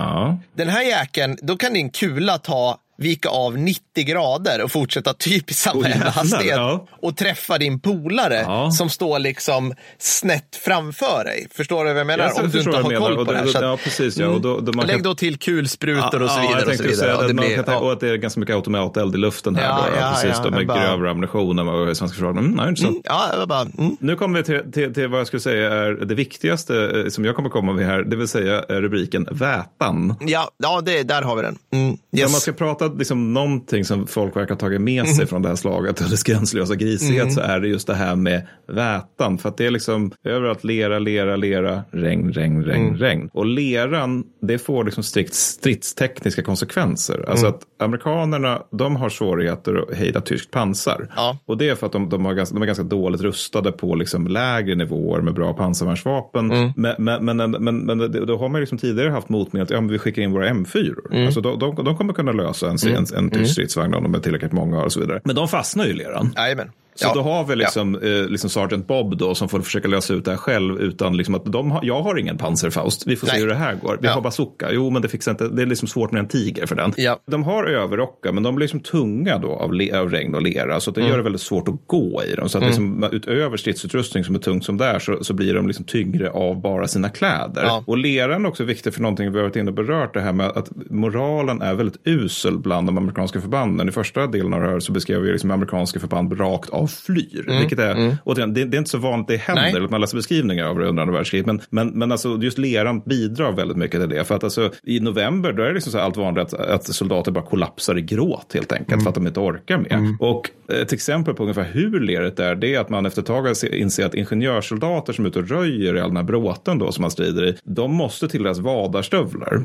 [0.54, 5.50] Den här jäkeln, då kan din kula ta vika av 90 grader och fortsätta typ
[5.50, 6.86] i samma jävla jävlar, hastighet ja.
[7.02, 8.70] och träffa din polare Ja.
[8.70, 11.46] som står liksom snett framför dig.
[11.54, 12.24] Förstår du vad jag menar?
[12.24, 13.46] Jag Om du inte har vad koll på det här.
[13.46, 14.16] Så att- Ja, precis.
[14.18, 14.28] Ja.
[14.28, 15.02] Och då, då man Lägg kan...
[15.02, 16.60] då till kulsprutor och så Ja, vidare.
[16.60, 17.12] jag och så vidare.
[17.14, 17.92] att, det man blir, kan tänka, och ja.
[17.92, 19.62] att det är ganska mycket automateld i luften här.
[19.64, 22.38] Ja, då, ja, precis, ja, med bara- grövre ammunition och svenska försvaret.
[22.38, 22.74] Mm, nej.
[22.88, 23.96] Mm, ja, bara, mm.
[24.00, 27.24] Nu kommer vi till, till, till vad jag skulle säga är det viktigaste eh, som
[27.24, 30.14] jag kommer komma med här, det vill säga eh, rubriken Vätan.
[30.20, 31.58] ja, ja det, där har vi den.
[31.72, 32.40] Mm, Om man yes.
[32.42, 36.00] ska prata liksom någonting som folk verkar ha tagit med sig från det här slaget,
[36.00, 39.38] och dess gränslösa grisighet, så är det just det här med vätan.
[39.38, 43.30] För att det är liksom överallt lera, lera, lera, regn, regn, regn, regn.
[43.32, 47.24] Och leran, det får liksom strikt stridstekniska konsekvenser.
[47.28, 51.08] Alltså att amerikanerna, de har svårigheter att hejda tyskt pansar.
[51.16, 51.38] Ja.
[51.46, 53.94] Och det är för att de, de, har ganska, de är ganska dåligt rustade på
[53.94, 56.72] liksom lägre nivåer med bra pansarvärnsvapen.
[56.76, 59.80] Men, men, men, men, men det- då har man liksom tidigare haft motmedel att ja,
[59.80, 61.26] men vi skickar in våra M4.
[61.26, 64.18] Alltså de, de, de kommer kunna lösa en, en, en tysk stridsvagn om de är
[64.18, 65.20] tillräckligt många och så vidare.
[65.24, 66.34] Men de fastnar ju i leran.
[66.36, 66.70] Jajamän.
[66.98, 67.14] Så Ja.
[67.14, 70.30] då har vi liksom, eh, liksom Sergeant Bob då som får försöka lösa ut det
[70.30, 73.06] här själv utan liksom att de har, jag har ingen Panzerfaust.
[73.06, 73.40] Vi får se Nej.
[73.42, 73.98] hur det här går.
[74.00, 74.12] Vi Ja.
[74.14, 74.68] har bazooka.
[74.72, 75.48] Jo, men det fixar inte.
[75.48, 76.92] Det är liksom svårt med en tiger för den.
[76.96, 77.18] Ja.
[77.26, 80.80] De har överrockar, men de blir liksom tunga då av, le, av regn och lera.
[80.80, 81.10] Så att det Mm.
[81.10, 82.48] gör det väldigt svårt att gå i dem.
[82.48, 85.66] Så att liksom, utöver stridsutrustning som är tungt som det är så, så blir de
[85.66, 87.62] liksom tyngre av bara sina kläder.
[87.64, 87.84] Ja.
[87.86, 90.14] Och leran är också viktig för någonting vi har varit inne och berört.
[90.14, 93.88] Det här med att moralen är väldigt usel bland de amerikanska förbanden.
[93.88, 97.58] I första delen av det här så beskrev vi liksom amerikanska förband rakt av flyr.
[97.60, 99.72] Vilket är, återigen, det, det är inte så vanligt det händer, Mm.
[99.74, 99.84] Nej.
[99.84, 101.46] att man läser beskrivningar av det under andra världskriget.
[101.46, 104.24] Men, men, men alltså, just leran bidrar väldigt mycket till det.
[104.24, 107.32] För att alltså, i november då är det liksom så allt vanligt att, att soldater
[107.32, 108.92] bara kollapsar i gråt helt enkelt.
[108.92, 109.02] Mm.
[109.02, 110.16] För att de inte orkar mer.
[110.20, 110.50] Och
[110.82, 114.06] ett exempel på ungefär hur leret är, det är att man efter ett tag inser
[114.06, 117.10] att ingenjörssoldater som är ute och röjer i all den här bråten då som man
[117.10, 119.62] strider i, de måste till deras vadarstövlar.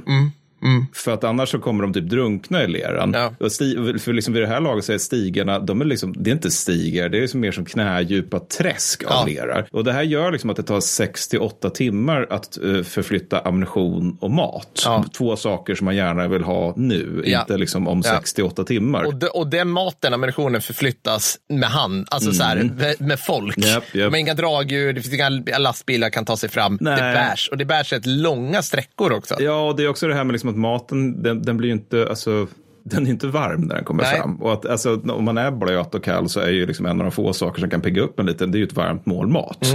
[0.94, 3.12] För att annars så kommer de typ drunkna i leran.
[3.14, 3.34] Ja.
[3.40, 6.30] Och sti- för liksom vid det här laget så är stigarna, de är liksom, det
[6.30, 9.26] är inte stigar, det är liksom mer som knädjupa träsk av Ja.
[9.26, 9.66] lera.
[9.72, 13.40] Och det här gör liksom att det tar 6 till 8 timmar att eh, förflytta
[13.40, 14.82] ammunition och mat.
[14.86, 15.06] Ja.
[15.18, 18.12] Två saker som man gärna vill ha nu, inte liksom om Ja.
[18.12, 19.04] 6 till 8 timmar.
[19.04, 23.58] Och, de, och den maten, ammunitionen förflyttas med hand, alltså så här, med, med folk.
[23.58, 23.70] Mm.
[23.70, 24.12] Japp, japp.
[24.12, 26.78] De inga dragdjur, det finns inga lastbilar kan ta sig fram.
[26.82, 26.96] Nej.
[26.96, 29.36] Det bärs, och det bärs rätt långa sträckor också.
[29.40, 31.74] Ja, och det är också det här med liksom mot maten, den, den blir ju
[31.74, 32.48] inte, alltså,
[32.84, 34.18] den är inte varm när den kommer Nej.
[34.18, 34.36] fram.
[34.42, 37.06] Och att, alltså, om man är blöt och kall så är ju liksom en av
[37.06, 39.28] de få saker som kan pigga upp en lite, det är ju ett varmt mål
[39.28, 39.74] mat.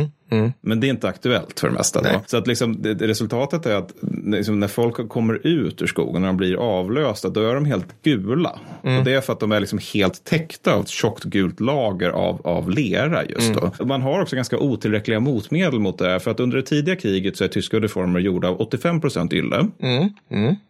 [0.61, 2.03] Men det är inte aktuellt för det mesta.
[2.03, 2.09] Då.
[2.09, 2.21] Mm.
[2.27, 6.29] Så att liksom, det, resultatet är att liksom, när folk kommer ut ur skogen, när
[6.29, 8.59] de blir avlösta, då är de helt gula.
[8.85, 8.99] Mm.
[8.99, 12.11] Och det är för att de är liksom helt täckta av ett tjockt gult lager
[12.11, 13.61] av, av lera just då.
[13.61, 13.73] Mm.
[13.79, 16.19] Och Man har också ganska otillräckliga motmedel mot det här.
[16.19, 19.69] För att under det tidiga kriget så är tyska uniformer gjorda av 85 procent ylle.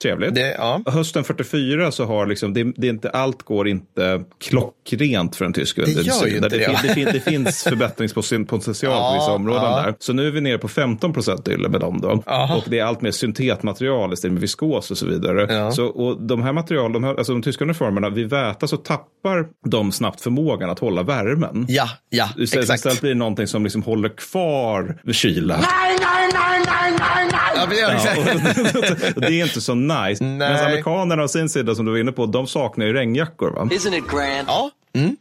[0.03, 0.31] Trevligt.
[0.31, 0.83] Mm, Det, ja.
[0.87, 5.53] Hösten 44 så har liksom, det, det är inte, allt går inte klockrent för en
[5.53, 6.03] tysk inte
[6.49, 9.83] det, det, det, fin- det finns förbättringspotential Ja, på vissa områden ja.
[9.83, 9.95] där.
[9.99, 12.23] Så nu är vi nere på 15 procent ylle med dem då.
[12.27, 12.57] Aha.
[12.57, 15.55] Och det är allt mer syntetmaterial istället med viskos och så vidare.
[15.55, 15.73] Ja.
[15.73, 19.47] Så, och de här materialen, de, här, alltså de tyska uniformerna, vid väta så tappar
[19.69, 21.67] de snabbt förmågan att hålla värmen.
[21.69, 22.79] Ja, ja, Istället, exakt.
[22.79, 25.57] istället blir det någonting som liksom håller kvar kyla.
[25.57, 25.65] Nein,
[26.01, 27.46] nein, nein, nein, nein, nein!
[27.57, 27.63] Ja,
[29.15, 30.25] och det är inte så nice.
[30.25, 30.39] Nej.
[30.39, 33.51] Medan amerikanerna å sin sida, som du var inne på, de saknar ju regnjackor.
[33.51, 33.63] Va?
[33.63, 34.49] Isn't it grand?
[34.49, 34.71] ja,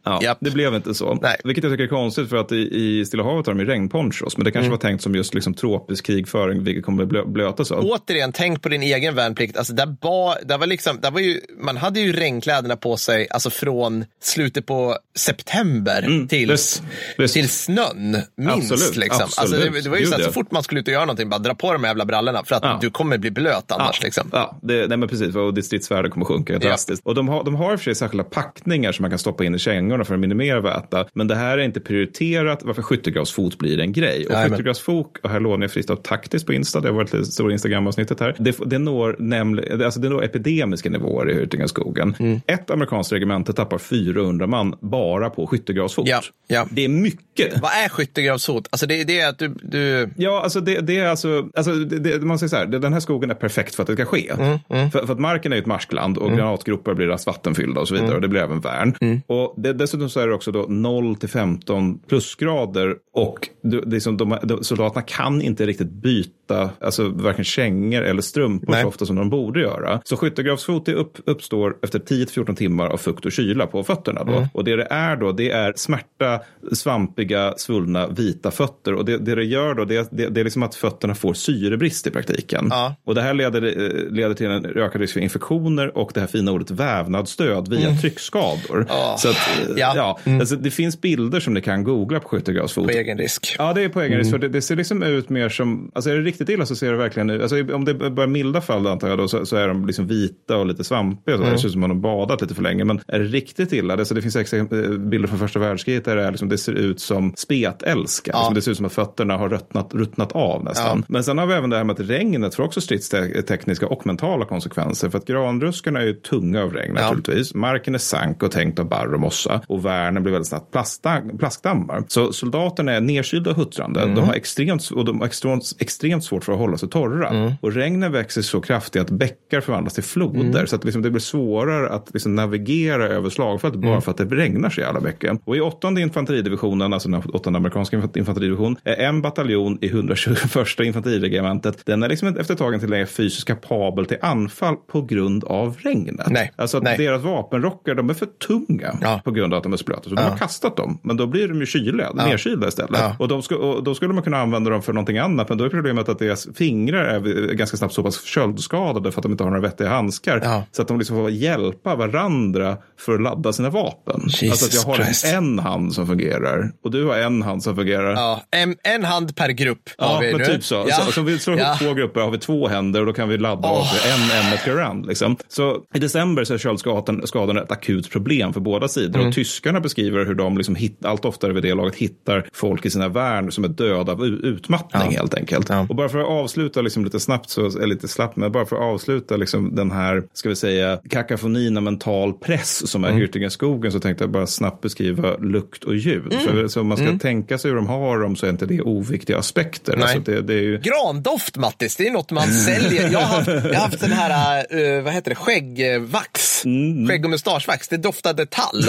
[0.03, 0.37] Ja, Japp.
[0.41, 1.13] Det blev inte så.
[1.21, 1.35] Nej.
[1.43, 4.37] Vilket jag tycker är konstigt för att i, i Stilla havet har de ju regnponchos.
[4.37, 4.53] Men det Mm.
[4.53, 7.85] kanske var tänkt som just liksom tropisk krigföring, vilket kommer blö, blötas av.
[7.85, 9.57] Återigen, tänk på din egen värnplikt.
[9.57, 13.27] Alltså, där var, där var liksom, där var ju, man hade ju regnkläderna på sig
[13.29, 16.83] alltså från slutet på september till, Mm, visst,
[17.17, 17.33] visst.
[17.33, 18.71] till snön, minst.
[18.71, 19.23] Absolut, liksom.
[19.23, 19.53] absolut.
[19.53, 20.31] Alltså, det, det var ju så att så ja.
[20.31, 22.55] fort man skulle ut och göra någonting, bara dra på de här jävla brallorna för
[22.55, 22.77] att Ja.
[22.81, 23.97] du kommer bli blöt annars.
[24.01, 24.29] Ja, Liksom.
[24.33, 25.35] ja det, nej men precis.
[25.35, 27.05] Och ditt stridsvärde kommer sjunka drastiskt.
[27.05, 29.59] Och de har, de har för sig särskilda packningar som man kan stoppa in i
[29.65, 31.05] kängorna för att minimera väta.
[31.13, 34.25] Men det här är inte prioriterat varför skyttegravsfot blir en grej.
[34.27, 37.25] Och skyttegravsfot, och här lånar jag friskt av taktiskt på Insta, det har varit lite
[37.25, 38.35] stora Instagram-avsnittet här.
[38.39, 42.13] Det, det, når nämligen, alltså det når epidemiska nivåer i Hürtingaskogen.
[42.19, 42.41] Mm.
[42.47, 46.07] Ett amerikanskt regemente tappar 400 man bara på skyttegravsfot.
[46.07, 46.67] Ja, ja.
[46.71, 47.61] Det är mycket.
[47.61, 48.67] Vad är skyttegravshot?
[48.69, 51.99] Alltså det, det är att du, du Ja, alltså det, det är alltså, alltså det,
[51.99, 54.05] det, man säger så här, det- den här skogen är perfekt för att det ska
[54.05, 54.29] ske.
[54.29, 57.87] Mm, För, för att marken är ju ett marskland och granatgropar blir rast vattenfyllda och
[57.87, 58.03] så Mm.
[58.05, 58.95] vidare och det blir även värn.
[59.27, 63.95] Och det, dessutom så är det också då 0 till 15 plusgrader och det, det
[63.95, 68.81] är som de, de, soldaterna kan inte riktigt byta, alltså varken kängor eller strumpor Nej.
[68.81, 70.01] så ofta som de borde göra.
[70.03, 74.33] Så skyttegravsfot upp, uppstår efter 10-14 timmar av fukt och kyla på fötterna då.
[74.33, 74.47] Mm.
[74.53, 76.39] Och det det är då, det är smärta,
[76.71, 78.93] svampiga, svullna, vita fötter.
[78.93, 82.07] Och det det, det gör då, det, det, det är liksom att fötterna får syrebrist
[82.07, 82.67] i praktiken.
[82.69, 82.95] Ja.
[83.03, 86.27] Och det här leder, eh, leder till en ökad risk för infektioner och det här
[86.27, 88.87] fina ordet vävnadsstöd via tryckskador.
[88.89, 89.93] Åh, Så att, eh, ja.
[89.95, 90.19] ja.
[90.39, 92.85] Alltså, det finns bilder som ni kan googla på skyttegravsfot.
[92.85, 93.55] på egen risk.
[93.57, 94.31] Ja, det är på egen risk.
[94.31, 96.91] För det, det ser liksom ut mer som, alltså är det riktigt illa så ser
[96.91, 99.45] det verkligen ut, alltså om det är bara milda fall då, antar jag då, så,
[99.45, 101.37] så är de liksom vita och lite svampiga.
[101.37, 102.83] Så Det ser ut som att de badat lite för länge.
[102.83, 104.63] Men är det riktigt illa, det, så det finns eh,
[104.97, 108.31] bilder från första världskriget där det, är liksom, det ser ut som spetälska.
[108.33, 108.39] Ja.
[108.39, 111.05] Liksom, det ser ut som att fötterna har ruttnat, ruttnat av nästan.
[111.07, 114.45] Men sen har vi även det här med att regnet får också stridstekniska och mentala
[114.45, 115.09] konsekvenser.
[115.09, 117.01] För att granruskarna är ju tunga av regn Ja.
[117.01, 117.53] naturligtvis.
[117.53, 119.61] Marken är sank och tänkt av barr och mossa.
[119.67, 122.03] Och värnen blir väldigt snabbt plasta, plaskdammar.
[122.07, 124.01] Så soldaterna är nedkylda och huttrande.
[124.01, 124.15] Mm.
[124.15, 127.29] De har extremt, och de har extremt, extremt svårt för att hålla sig torra.
[127.29, 127.51] Mm.
[127.61, 130.39] Och regnen växer så kraftigt att bäckar förvandlas till floder.
[130.41, 130.67] Mm.
[130.67, 133.89] Så att liksom det blir svårare att liksom navigera över slagfältet Mm.
[133.89, 135.41] bara för att det regnar så jävla mycket.
[135.45, 140.79] Och i åttonde infanteridivisionen, alltså den åttonde amerikanska infant- infanteridivision, är en bataljon i 121
[140.79, 141.85] infanteriregementet.
[141.85, 145.75] Den är liksom efter ett tag inte längre fysiskt kapabel till anfall på grund av
[145.79, 146.27] regnet.
[146.29, 146.51] Nej.
[146.55, 146.97] Alltså att Nej.
[146.97, 149.21] deras vapenrockar, de är för tunga Ja.
[149.23, 150.03] på grund av att de är splöta.
[150.03, 150.29] Så de Ja.
[150.29, 152.99] har kastat dem, men då blir de ju kyliga, nedkylda istället.
[152.99, 153.15] Ja.
[153.19, 155.63] Och, de ska, och då skulle man kunna använda dem för någonting annat, men då
[155.63, 159.43] är problemet att deras fingrar är ganska snabbt så pass köldskadade för att de inte
[159.43, 160.41] har några vettiga handskar.
[160.43, 160.63] Ja.
[160.71, 164.21] Så att de liksom får hjälpa varandra för att ladda sina vapen.
[164.25, 165.25] Jesus alltså att jag har Christ.
[165.25, 168.11] en hand som fungerar och du har en hand som fungerar.
[168.13, 170.45] Ja, en, en hand per grupp Ja, har vi men nu.
[170.47, 170.85] typ så.
[170.89, 170.95] Ja.
[170.95, 171.11] så.
[171.11, 171.85] Så om vi slår ihop Ja.
[171.87, 173.93] två grupper har vi två händer och då kan vi ladda Åh.
[174.13, 175.05] en ämnet per round.
[175.05, 175.37] Liksom.
[175.47, 179.15] Så i december så är köldskadorna skadorna ett akut problem för båda sidor.
[179.15, 179.27] Mm.
[179.27, 182.89] Och tyskarna beskriver hur de liksom hitt, allt oftare vid det laget hittar folk i
[182.89, 185.69] sina värn som är döda av utmattning helt enkelt.
[185.89, 188.75] Och bara för att avsluta liksom lite snabbt, så, eller lite slappt, men bara för
[188.75, 193.27] att avsluta liksom den här, ska vi säga, kakafonin av mental press som är Mm.
[193.27, 196.33] Hürtingaskogen så tänkte jag bara snabbt beskriva lukt och ljud.
[196.33, 196.45] Mm.
[196.45, 198.81] För så om man ska tänka sig hur de har dem så är inte det
[198.81, 199.97] oviktiga aspekter.
[199.97, 200.03] Nej.
[200.03, 200.77] Alltså det, det är ju...
[200.77, 203.11] Grandoft, Mattis, det är något man säljer.
[203.11, 206.54] Jag har haft, jag har haft den här, uh, vad heter det, skäggvax.
[206.65, 207.07] Mm.
[207.07, 207.87] Skägg och mustaschvax.
[207.87, 208.83] Det doftade tall.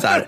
[0.00, 0.26] Så här.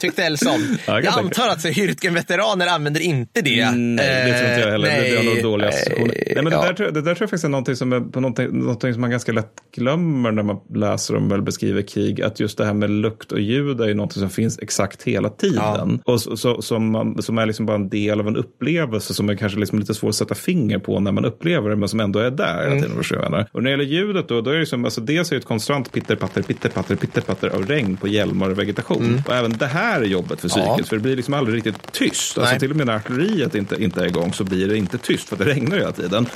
[0.00, 0.76] Tyckte Elsa om.
[0.86, 3.60] Ja, jag jag antar att så Hürtgen-veteraner använder inte det.
[3.60, 4.88] Mm, Nej, det tror inte jag heller.
[4.88, 5.42] Eh, det, det har nog nej.
[5.42, 6.14] dåliga associationer.
[6.26, 6.62] Nej, men det, ja.
[6.62, 8.92] där, tror jag- det där tror jag faktiskt är någonting som, är på någonting, någonting
[8.92, 12.22] som man ganska lätt glömmer när man läser om eller beskriver krig.
[12.22, 15.28] Att just det här med lukt och ljud är ju någonting som finns exakt hela
[15.28, 16.00] tiden.
[16.04, 19.28] Och så, så, som, man, som är liksom bara en del av en upplevelse som
[19.28, 22.00] är kanske liksom lite svår att sätta finger på när man upplever det, men som
[22.00, 23.02] ändå är där hela tiden.
[23.10, 23.46] jag menar?
[23.52, 25.46] Och när det gäller ljudet då, då är det liksom, alltså dels är det ett
[25.46, 29.22] konstant pitterpatter, pitterpatter, pitterpatter av regn på hjälmar och vegetation.
[29.26, 30.84] Och även det här är jobbet för psyket, Ja.
[30.84, 32.38] för det blir liksom aldrig riktigt tyst.
[32.38, 32.60] Alltså Nej.
[32.60, 35.36] till och med när artilleriet inte, inte är igång så blir det inte tyst, för
[35.36, 36.26] att det regnar hela tiden.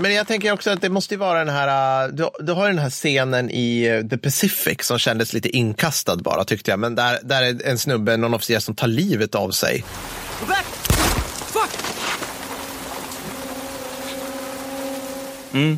[0.00, 2.66] Men jag tänker också att det måste ju vara den här, uh, du, du har
[2.66, 6.80] ju den här scenen i uh, The Pacific som kändes lite inkastad bara tyckte jag.
[6.80, 9.84] Men där, där är en snubbe, någon officer som tar livet av sig.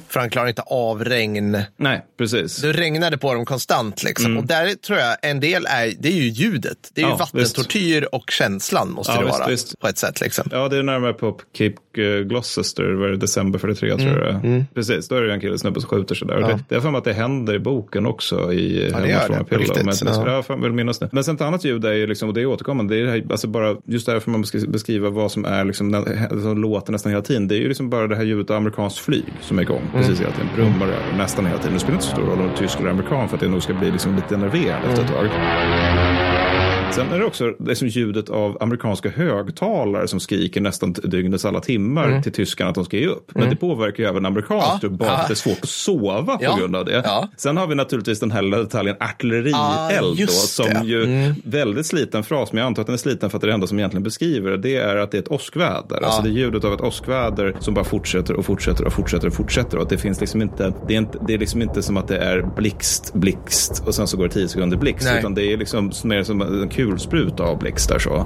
[0.09, 1.59] För han klarar inte av regn.
[1.77, 2.57] Nej, precis.
[2.57, 4.03] Det regnade på dem konstant.
[4.03, 4.37] Liksom.
[4.39, 6.79] Och där tror jag en del är, det är ju ljudet.
[6.95, 9.49] Det är ju Ja, vattentortyr och känslan måste Ja, det visst, vara.
[9.51, 9.79] visst.
[9.81, 10.21] På ett sätt.
[10.21, 10.49] Liksom.
[10.53, 14.65] Ja, det är närmare på Cape eh, Gloucester, var det december 43 tror jag är.
[14.75, 16.37] Precis, då är det en kille snubbe som skjuter sig där.
[16.37, 19.03] Och Det, det är för mig att det händer i boken också i Ja, ja,
[19.05, 19.85] det gör det, på riktigt.
[19.85, 20.23] Men, Ja.
[20.27, 20.45] ja.
[20.49, 21.09] Jag väl minnas det.
[21.13, 23.11] Men sen ett annat ljud är ju liksom, och det är återkommande, det är det
[23.11, 26.05] här, alltså bara just därför man beskri- beskriva vad som är liksom,
[26.43, 27.49] som låter nästan hela tiden.
[27.49, 30.20] Det är ju liksom bara det här ljudet av amerikanskt flyg som är igång precis
[30.20, 30.49] hela tiden.
[30.55, 31.75] Brummar över nästan hela tiden.
[31.75, 33.49] Det spelar inte så stor roll om det är tysk eller amerikan för att det
[33.49, 35.27] nog ska bli liksom lite nerverad efter ett tag.
[36.92, 42.22] Sen är det också liksom ljudet av amerikanska högtalare som skriker nästan dygnets alla timmar
[42.22, 43.31] till tyskarna att de ska ge upp.
[43.35, 44.88] Men det påverkar ju även amerikanskt Ja.
[44.88, 46.57] bara att det är svårt att sova på Ja.
[46.61, 47.03] grund av det.
[47.05, 47.29] Ja.
[47.37, 49.57] Sen har vi naturligtvis den här lilla detaljen Ah, artillerield
[50.00, 50.87] då, just som det.
[50.87, 53.66] ju väldigt sliten fras, men jag antar att den är sliten för att det enda
[53.66, 54.57] som egentligen beskriver det.
[54.57, 56.05] Det är att det är ett åskväder.
[56.05, 59.35] Alltså det är ljudet av ett åskväder som bara fortsätter och fortsätter och fortsätter och
[59.35, 59.76] fortsätter.
[59.76, 62.09] Och att det finns liksom inte, det är, inte, det är liksom inte som att
[62.09, 65.05] det är blixt, blixt och sen så går det tio sekunder blixt.
[65.05, 65.18] Nej.
[65.18, 68.16] Utan det är liksom mer som en kulspruta av blixtar så.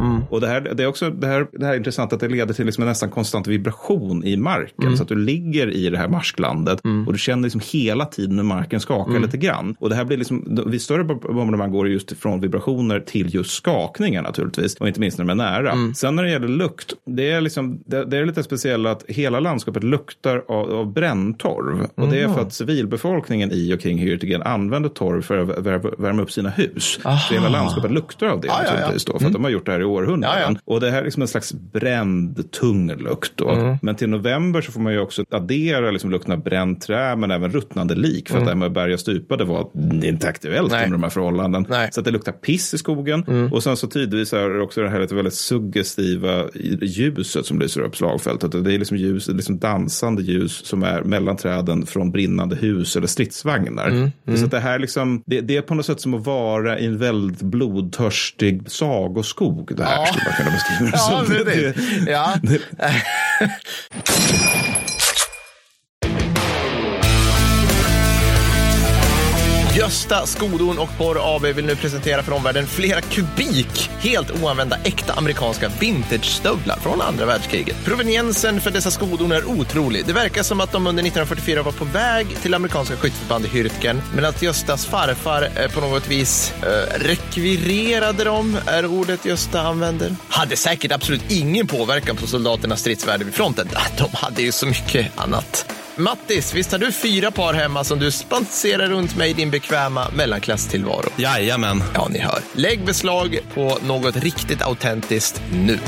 [0.00, 0.15] Mm.
[0.30, 2.54] Och det, här, det är också det här, det här är intressant att det leder
[2.54, 4.96] till liksom en nästan konstant vibration i marken.
[4.96, 8.44] Så att du ligger i det här marsklandet och du känner liksom hela tiden hur
[8.44, 9.76] marken skakar lite grann.
[9.78, 13.50] Och det här blir liksom, vid större bombardemang går det just från vibrationer till just
[13.50, 14.74] skakningar naturligtvis.
[14.74, 15.72] Och inte minst när de är nära.
[15.94, 19.40] Sen när det gäller lukt, det är, liksom, det, det är lite speciellt att hela
[19.40, 21.86] landskapet luktar av, av bränntorv.
[21.94, 26.02] Och det är för att civilbefolkningen i och kring Hürtigen använder torv för att vär-
[26.02, 26.98] värma upp sina hus.
[27.02, 28.70] Så hela landskapet luktar av det ja, ja.
[28.72, 30.15] naturligtvis då, för att de har gjort det här i århundraden.
[30.22, 30.54] Ja, ja.
[30.64, 33.32] Och det här är liksom en slags bränd, tung lukt.
[33.36, 33.78] Då.
[33.82, 37.30] Men till november så får man ju också addera liksom lukten av bränt trä, men
[37.30, 38.28] även ruttnande lik.
[38.28, 39.70] För att det här med berga stupade var
[40.04, 40.84] inte aktuellt Nej.
[40.84, 41.66] under de här förhållanden.
[41.68, 41.88] Nej.
[41.92, 43.50] Så att det luktar piss i skogen.
[43.52, 46.44] Och sen så tidvis är det också det här lite väldigt suggestiva
[46.82, 48.54] ljuset som lyser upp slagfältet.
[48.54, 52.96] Och Det är liksom ljus, liksom dansande ljus som är mellan träden från brinnande hus
[52.96, 54.10] eller stridsvagnar.
[54.36, 56.86] Så att det här liksom, det, det är på något sätt som att vara i
[56.86, 59.72] en väldigt blodtörstig sagoskog.
[59.76, 60.05] Det här Ja.
[60.06, 61.26] Skulle man kunna beskriva det Ja, som.
[61.26, 61.74] precis.
[62.06, 62.34] Ja.
[69.76, 75.12] Gösta Skodon och Porr AB vill nu presentera för omvärlden flera kubik helt oanvända äkta
[75.12, 77.84] amerikanska vintage-stövlar från andra världskriget.
[77.84, 80.06] Proveniensen för dessa skodon är otrolig.
[80.06, 84.00] Det verkar som att de under 1944 var på väg till amerikanska skytteförband i Hürtgen,
[84.14, 90.16] men att Göstas farfar eh, på något vis eh, rekvirerade dem, är ordet Gösta använder.
[90.28, 93.68] Hade säkert absolut ingen påverkan på soldaternas stridsvärde vid fronten.
[93.98, 95.66] De hade ju så mycket annat.
[95.98, 100.10] Mattis, visst har du fyra par hemma som du spanserar runt med i din bekväma
[100.16, 101.08] mellanklasstillvaro?
[101.16, 101.82] Jajamän.
[101.94, 102.38] Ja, ni hör.
[102.52, 105.78] Lägg beslag på något riktigt autentiskt nu.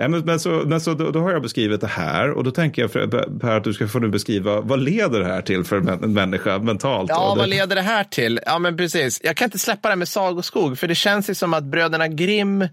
[0.00, 2.50] Ja, men, men så, men så då, då har jag beskrivit det här och då
[2.50, 3.06] tänker jag för,
[3.40, 6.58] Per att du ska få nu beskriva vad leder det här till för en, människa
[6.58, 7.10] mentalt?
[7.10, 8.40] Ja, vad leder det här till?
[8.46, 9.20] Ja, men precis.
[9.24, 12.68] Jag kan inte släppa det med sagoskog, för det känns ju som att bröderna Grimm,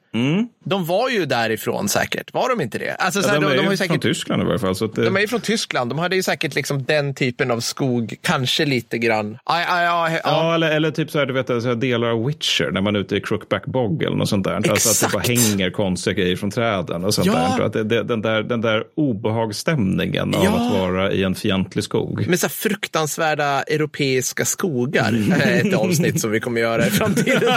[0.65, 2.33] de var ju därifrån säkert.
[2.33, 2.91] Var de inte det?
[2.95, 3.49] Alltså, så här, Mm.
[3.49, 4.75] ja, de de, är de har ju ju från säkert Tyskland i varje fall.
[4.75, 5.91] Så det, De är ju från Tyskland.
[5.91, 9.37] De hade ju säkert liksom den typen av skog, kanske lite grann.
[9.45, 10.19] Ja, ja, ja, ja.
[10.23, 12.99] Ja, eller, eller typ så här, du vet, så delar av Witcher när man är
[12.99, 14.55] ute i Crookback Bog eller något sånt där.
[14.55, 15.49] Alltså att det bara Exakt.
[15.51, 17.55] hänger konstiga grejer från träden och sånt Ja.
[17.57, 17.65] där.
[17.65, 20.51] Att det, det, den, där, den där obehagsstämningen av Ja.
[20.55, 22.27] att vara i en fientlig skog.
[22.27, 25.13] Med så fruktansvärda europeiska skogar.
[25.41, 27.53] är Ett avsnitt som vi kommer göra i framtiden.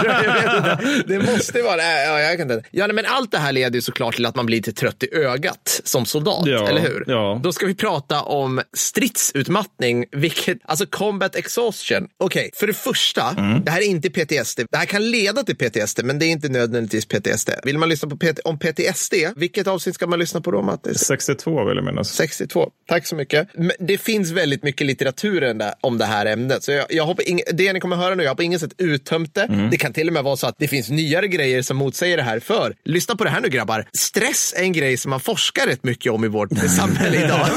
[1.07, 2.05] Det måste vara det.
[2.05, 2.67] Ja, jag kan inte.
[2.71, 5.15] Ja, men allt det här leder ju såklart till att man blir lite trött i
[5.15, 7.03] ögat som soldat, Ja, eller hur?
[7.07, 7.39] ja.
[7.43, 12.07] Då ska vi prata om stridsutmattning, vilket, alltså combat exhaustion.
[12.19, 13.63] Okej, för det första, Mm.
[13.65, 14.59] det här är inte PTSD.
[14.71, 17.49] Det här kan leda till PTSD, men det är inte nödvändigtvis PTSD.
[17.63, 19.13] Vill man lyssna på PT om PTSD,
[19.49, 20.99] vilket avsnitt ska man lyssna på då, Mattis?
[20.99, 22.09] 62 vill jag minnas.
[22.13, 22.69] 62.
[22.87, 23.47] Tack så mycket.
[23.79, 26.63] Det finns väldigt mycket litteratur om det här ämnet.
[26.63, 28.73] Så jag, jag hoppas ing- det ni kommer höra nu, jag har på inget sätt
[28.77, 29.41] uttömt det.
[29.43, 29.69] Mm.
[29.69, 32.23] Det kan till och med vara så att det finns nyare grejer som motsäger det
[32.23, 32.39] här.
[32.39, 33.85] För, lyssna på det här nu grabbar.
[33.97, 37.47] Stress är en grej som man forskar rätt mycket om i vårt samhälle idag.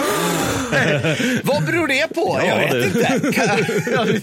[1.42, 2.40] Vad beror det på?
[2.42, 2.94] Ja, jag vet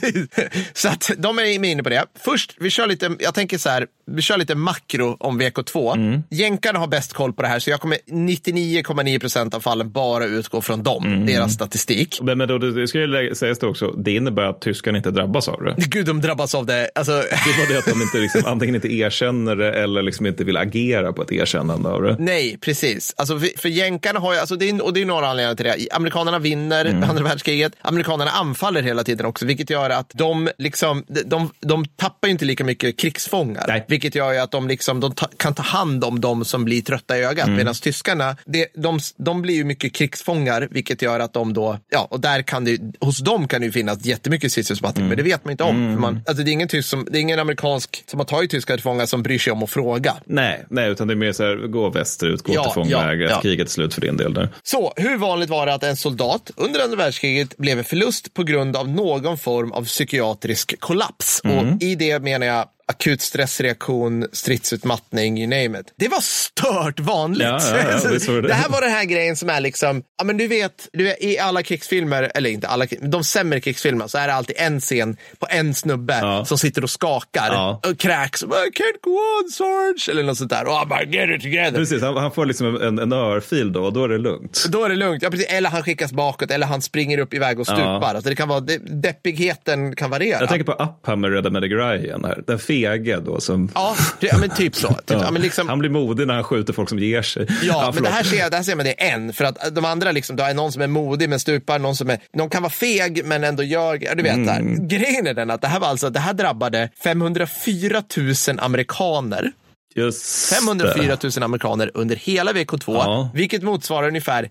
[0.01, 0.49] det- inte.
[0.73, 2.05] Så att de är inne på det.
[2.25, 5.95] Först, vi kör lite, jag tänker så här, vi kör lite makro om VK2.
[5.95, 6.23] Mm.
[6.29, 10.25] Jänkarna har bäst koll på det här, så jag kommer 99,9 procent av fallen bara
[10.25, 11.25] utgå från dem, Mm.
[11.25, 12.19] deras statistik.
[12.21, 15.47] Men, men då, det ska ju sägas det också, det innebär att tyskarna inte drabbas
[15.47, 15.75] av det.
[15.77, 16.89] Gud, de drabbas av det.
[16.95, 17.19] Alltså, Det
[17.51, 20.57] är bara det att de inte liksom, antingen inte erkänner det eller liksom inte vill
[20.57, 22.15] agera på ett erkännande av det.
[22.19, 23.13] Nej, precis.
[23.17, 25.65] Alltså, för, för jänkarna har ju, alltså, det är, och det är några anledningar till
[25.65, 25.77] det.
[25.91, 27.09] Amerikanerna vinner Mm.
[27.09, 27.73] andra världskriget.
[27.81, 32.45] Amerikanerna anfaller hela tiden också, vilket gör att de, liksom, de, de, de tappar inte
[32.45, 33.65] lika mycket krigsfångar.
[33.67, 33.85] Nej.
[33.87, 37.17] Vilket gör att de, liksom, de ta, kan ta hand om de som blir trötta
[37.17, 37.45] i ögat.
[37.47, 37.57] Mm.
[37.57, 42.07] Medan tyskarna, det, de, de blir ju mycket krigsfångar, vilket gör att de då, ja,
[42.11, 45.09] och där kan det, hos dem kan det ju finnas jättemycket stridsutmattning, Mm.
[45.09, 45.93] men det vet man inte om.
[45.93, 48.51] För man, alltså, det, är ingen tysk som, det är ingen amerikansk som har tagit
[48.51, 50.15] tyskar till fångar som bryr sig om att fråga.
[50.25, 53.35] Nej, nej, utan det är mer så här, gå västerut, gå Ja, till fånglägret, ja,
[53.35, 53.41] ja.
[53.41, 54.49] kriget är slut för din del där.
[54.63, 58.43] Så, hur vanligt var det att en soldat under andra världskriget blev en förlust på
[58.43, 61.41] grund av någon form av psykiatrisk kollaps?
[61.43, 65.93] Och i det menar jag akut stressreaktion, stridsutmattning, you name it.
[65.97, 67.47] Det var stört vanligt.
[67.47, 68.41] Ja, ja, ja, det.
[68.41, 71.23] det här var den här grejen som är liksom, ja men du vet, du vet
[71.23, 75.17] i alla krigsfilmer, eller inte alla, de sämre krigsfilmerna så är det alltid en scen
[75.39, 76.45] på en snubbe Ja.
[76.45, 77.81] som sitter och skakar Ja.
[77.89, 78.43] och kräks.
[78.43, 79.09] I can't go
[79.43, 80.65] on Sarge, eller något sånt där.
[80.65, 81.71] Han bara, get it together.
[81.77, 84.65] Precis, han, han får liksom en, en örfil då och då är det lugnt.
[84.69, 85.23] Då är det lugnt.
[85.23, 85.47] Ja, precis.
[85.47, 88.15] Eller han skickas bakåt eller han springer upp iväg och stupar.
[88.15, 90.39] Alltså det kan vara, det, deppigheten kan variera.
[90.39, 92.43] Jag tänker på Uphammer Red Med Ryan här.
[92.47, 93.71] Den fege då som...
[93.75, 94.87] Ja, ja, men typ så.
[94.93, 95.21] Typ, ja.
[95.21, 95.31] Ja.
[95.31, 97.47] men liksom, Han blir modig när han skjuter folk som ger sig.
[97.63, 98.09] Ja, men förlåt.
[98.09, 99.33] det här, ser, det här ser man det är en.
[99.33, 102.09] För att de andra, liksom, då är någon som är modig men stupar, någon som
[102.09, 104.45] är, någon kan vara feg men ändå gör, ja, du vet.
[104.45, 104.59] Där.
[104.59, 104.87] Mm.
[104.87, 109.51] Grejen är den att det här var alltså, det här drabbade 504 000 amerikaner.
[109.95, 111.35] Just 504 det.
[111.37, 113.29] 000 amerikaner under hela VK2, Ja.
[113.33, 114.49] vilket motsvarar ungefär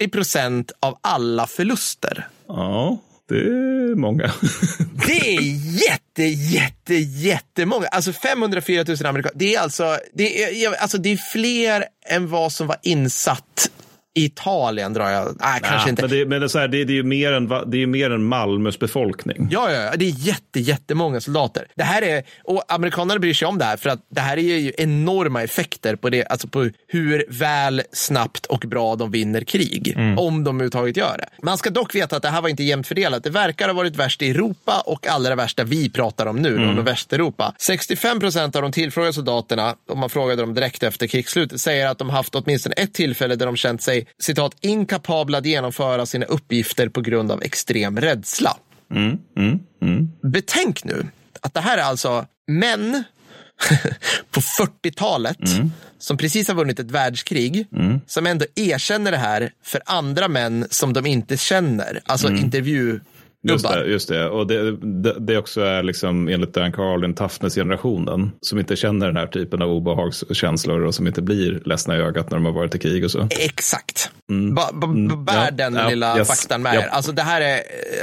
[0.00, 2.26] 40 procent av alla förluster.
[2.48, 3.34] Ja, det
[3.90, 4.32] är många.
[5.06, 5.40] Det är
[5.82, 7.86] jätte, jätte, jättemånga.
[7.86, 9.38] Alltså 504 000 amerikaner.
[9.38, 13.70] Det är alltså, det är, alltså det är fler än vad som var insatt
[14.24, 15.36] Italien drar jag.
[15.40, 16.02] Nej, kanske Ja, inte.
[16.02, 17.76] Men, det, men det, är så här, det, det är ju mer än, va- det
[17.76, 19.48] är ju mer än Malmös befolkning.
[19.50, 21.66] Ja, ja, ja, det är jätte, jättemånga soldater.
[21.74, 24.42] Det här är, och amerikanerna bryr sig om det här för att det här är
[24.42, 29.94] ju enorma effekter på, det, alltså på hur väl, snabbt och bra de vinner krig.
[30.16, 31.28] Om de överhuvudtaget gör det.
[31.42, 33.24] Man ska dock veta att det här var inte jämnt fördelat.
[33.24, 36.56] Det verkar ha varit värst i Europa och allra värst där vi pratar om nu,
[36.56, 36.84] mm.
[36.84, 37.54] Västeuropa.
[37.58, 41.98] 65 procent av de tillfrågade soldaterna, om man frågade dem direkt efter krigsslutet, säger att
[41.98, 46.88] de haft åtminstone ett tillfälle där de känt sig citat, inkapabla att genomföra sina uppgifter
[46.88, 48.56] på grund av extrem rädsla.
[50.22, 51.06] Betänk nu
[51.40, 53.04] att det här är alltså män
[54.30, 55.38] på 40-talet
[55.98, 57.66] som precis har vunnit ett världskrig
[58.06, 62.00] som ändå erkänner det här för andra män som de inte känner.
[62.04, 63.00] Alltså intervju
[63.52, 64.28] Just det, just det.
[64.28, 69.16] Och det, det, det också är liksom enligt Dan Carlin toughness-generationen som inte känner den
[69.16, 72.74] här typen av obehagskänslor och som inte blir ledsna i ögat när de har varit
[72.74, 73.28] i krig och så.
[73.30, 74.10] Exakt.
[74.54, 74.86] Ba, ba,
[75.16, 76.80] bär Ja, den ja, lilla yes, faktan med ja.
[76.80, 76.86] er.
[76.86, 77.60] Alltså det här är,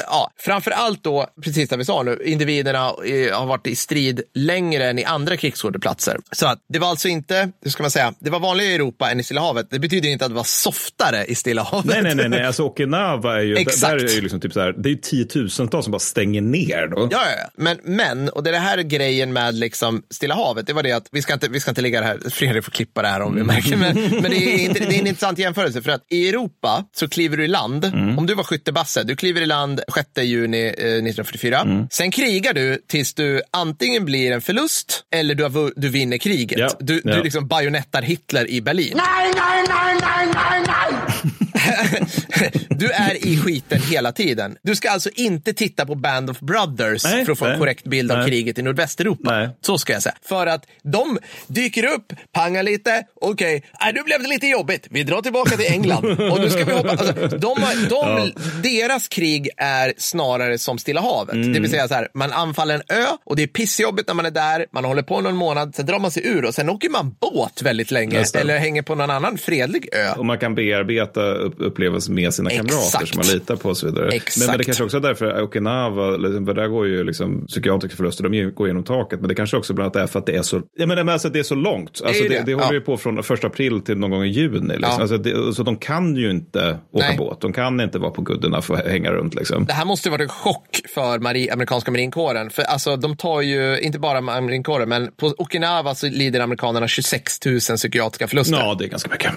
[0.07, 4.21] ja, framför allt då, precis som vi sa nu, individerna eh, har varit i strid
[4.33, 6.17] längre än i andra krigsskådeplatser.
[6.31, 9.11] Så att det var alltså inte, hur ska man säga, det var vanligare i Europa
[9.11, 9.67] än i Stilla havet.
[9.69, 11.85] Det betyder inte att det var softare i Stilla havet.
[11.85, 12.45] Nej, nej, nej, nej.
[12.45, 13.81] Alltså Okinawa är ju, Exakt.
[13.81, 14.97] där är ju liksom typ så här, det är ju
[15.35, 17.07] tiotusentals som bara stänger ner då.
[17.11, 17.49] Ja, ja.
[17.57, 20.91] Men, men, och det är det här grejen med liksom Stilla havet, det var det
[20.91, 23.21] att vi ska inte, vi ska inte ligga det här, Fredrik får klippa det här
[23.21, 26.01] om vi märker, men, men det, är inte, det är en intressant jämförelse för att
[26.09, 27.85] i Europa så kliver du i land,
[28.17, 32.81] om du var skyttebasse, du kliver i land 6 juni eh, 1944, sen krigar du
[32.87, 36.59] tills du antingen blir en förlust eller du, har, du vinner kriget.
[36.59, 37.15] Ja, Du, ja.
[37.15, 38.93] du liksom bajonettar Hitler i Berlin.
[38.95, 42.05] Nein, nein, nein, nein, nein, nein!
[42.69, 44.57] Du är i skiten hela tiden.
[44.61, 47.59] Du ska alltså inte titta på Band of Brothers Nej, för att få en nej,
[47.59, 48.27] korrekt bild av nej.
[48.27, 49.49] kriget i Nordvästeuropa.
[49.61, 50.15] Så ska jag säga.
[50.27, 53.91] För att de dyker upp, pangar lite, okej, okay.
[53.93, 54.87] nu blev det lite jobbigt.
[54.89, 56.05] Vi drar tillbaka till England.
[56.05, 56.89] Och nu ska vi hoppa.
[56.89, 58.31] Alltså, de, har- de,
[58.63, 61.35] Deras krig är snarare som Stilla havet.
[61.35, 61.53] Mm.
[61.53, 64.25] Det vill säga så här, man anfaller en ö och det är pissjobbigt när man
[64.25, 64.65] är där.
[64.71, 67.61] Man håller på någon månad, sen drar man sig ur och sen åker man båt
[67.61, 68.23] väldigt länge.
[68.33, 70.11] Eller hänger på någon annan fredlig ö.
[70.17, 73.07] Och man kan bearbeta upp- upplevelsen med sina kamrater Exakt.
[73.07, 74.05] som man litar på och så vidare.
[74.37, 78.23] Men, men det kanske också är därför Okinawa, liksom, där går ju liksom psykiatriska förluster,
[78.29, 79.19] de går genom taket.
[79.19, 81.29] Men det kanske också bland annat är för att det är så, ja, men, alltså,
[81.29, 82.01] det är så långt.
[82.05, 82.43] Alltså, det, det.
[82.45, 82.73] det, håller Ja.
[82.73, 84.59] ju på från första april till någon gång i juni.
[84.67, 84.79] Liksom.
[84.81, 85.01] Ja.
[85.01, 87.17] Alltså, det, så de kan ju inte åka Nej.
[87.17, 89.35] båt, de kan inte vara på guddarna för att hänga runt.
[89.35, 89.65] Liksom.
[89.65, 92.49] Det här måste ju varit en chock för mari- amerikanska marinkåren.
[92.49, 97.45] För alltså, de tar ju, inte bara marinkåren, men på Okinawa så lider amerikanerna 26
[97.45, 98.57] 000 psykiatriska förluster.
[98.57, 99.31] Ja, det är ganska mycket.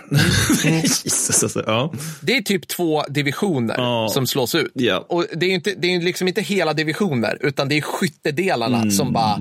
[0.65, 1.93] Jesus, alltså, ja.
[2.21, 4.09] Det är typ två divisioner Ja.
[4.11, 4.71] som slås ut.
[4.75, 5.05] Ja.
[5.09, 8.77] Och det är ju inte, det är liksom inte hela divisioner, utan det är skyttedelarna
[8.77, 8.91] Mm.
[8.91, 9.39] som bara...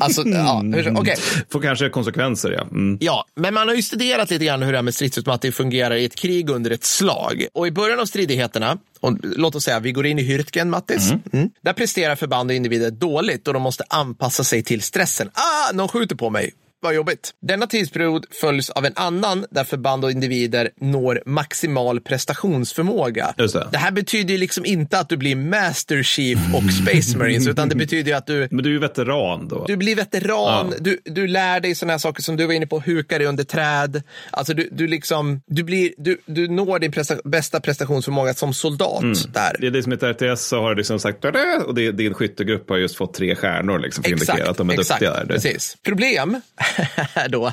[0.00, 1.16] Alltså, ja, hur- okej.
[1.52, 2.62] Får kanske konsekvenser, ja.
[2.62, 2.98] Mm.
[3.00, 6.04] Ja, men man har ju studerat lite grann hur det här med stridsutmattning fungerar i
[6.04, 7.46] ett krig under ett slag.
[7.54, 11.10] Och i början av stridigheterna, och låt oss säga vi går in i Hürtgen, Mattis.
[11.32, 11.50] Mm.
[11.64, 15.30] Där presterar förband och individer dåligt och de måste anpassa sig till stressen.
[15.34, 16.52] Ah, någon skjuter på mig.
[16.86, 17.30] Vad jobbigt.
[17.42, 23.34] Denna tidsperiod följs av en annan där förband och individer når maximal prestationsförmåga.
[23.36, 23.66] Det.
[23.72, 27.68] det här betyder ju liksom inte att du blir Master Chief och Space Marines, utan
[27.68, 29.64] det betyder ju att du Men du är ju veteran då.
[29.66, 30.76] du blir veteran, Ja.
[30.80, 33.44] du, du lär dig sådana här saker som du var inne på, huka dig under
[33.44, 34.02] träd.
[34.30, 39.02] Alltså du, du, liksom, du, blir, du, du når din presta, bästa prestationsförmåga som soldat
[39.02, 39.14] Mm.
[39.32, 39.56] där.
[39.60, 41.24] Det är det som heter RTS så har liksom sagt
[41.66, 44.70] och det, din skyttegrupp har just fått tre stjärnor liksom för att indikera att de
[44.70, 45.34] är exakt, duktiga där.
[45.34, 45.76] Precis.
[45.82, 46.40] Problem
[47.28, 47.52] då.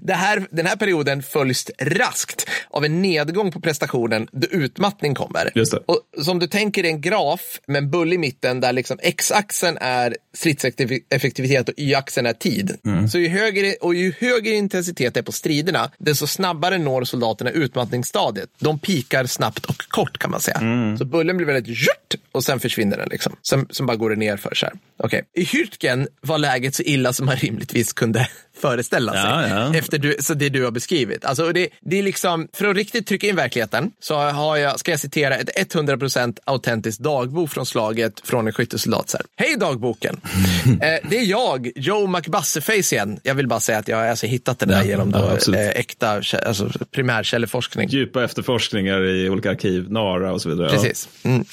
[0.00, 5.50] Det här, den här perioden följs raskt av en nedgång på prestationen då utmattning kommer.
[5.86, 10.16] Och som du tänker en graf med en bulle i mitten där liksom x-axeln är
[10.34, 12.76] stridseffektivitet och y-axeln är tid.
[13.10, 17.50] Så ju högre, och ju högre intensitet det är på striderna, desto snabbare når soldaterna
[17.50, 18.48] utmattningsstadiet.
[18.58, 20.58] De pikar snabbt och kort kan man säga.
[20.98, 23.08] Så bullen blir väldigt jurt och sen försvinner den.
[23.10, 23.36] Liksom.
[23.42, 24.74] Sen, sen bara går det ner för så här.
[24.98, 25.22] Okej.
[25.34, 28.26] I Hürtgen var läget så illa som man rimligtvis kunde
[28.60, 29.20] föreställa sig.
[29.22, 29.74] Ja, ja.
[29.74, 31.24] Efter du, så det du har beskrivit.
[31.24, 34.90] Alltså, det, det är liksom, för att riktigt trycka in verkligheten så har jag, ska
[34.90, 39.14] jag citera ett 100% autentiskt dagbok från slaget från en skyttesoldat.
[39.36, 40.20] Hej dagboken!
[40.66, 40.78] eh,
[41.10, 43.20] det är jag, Joe McBusseface igen.
[43.22, 45.68] Jag vill bara säga att jag har alltså hittat det där Ja, genom då, eh,
[45.68, 47.88] äkta alltså, primärkälleforskning.
[47.88, 50.68] Djupa efterforskningar i olika arkiv, NARA och så vidare.
[50.68, 51.08] Precis.
[51.22, 51.44] Mm.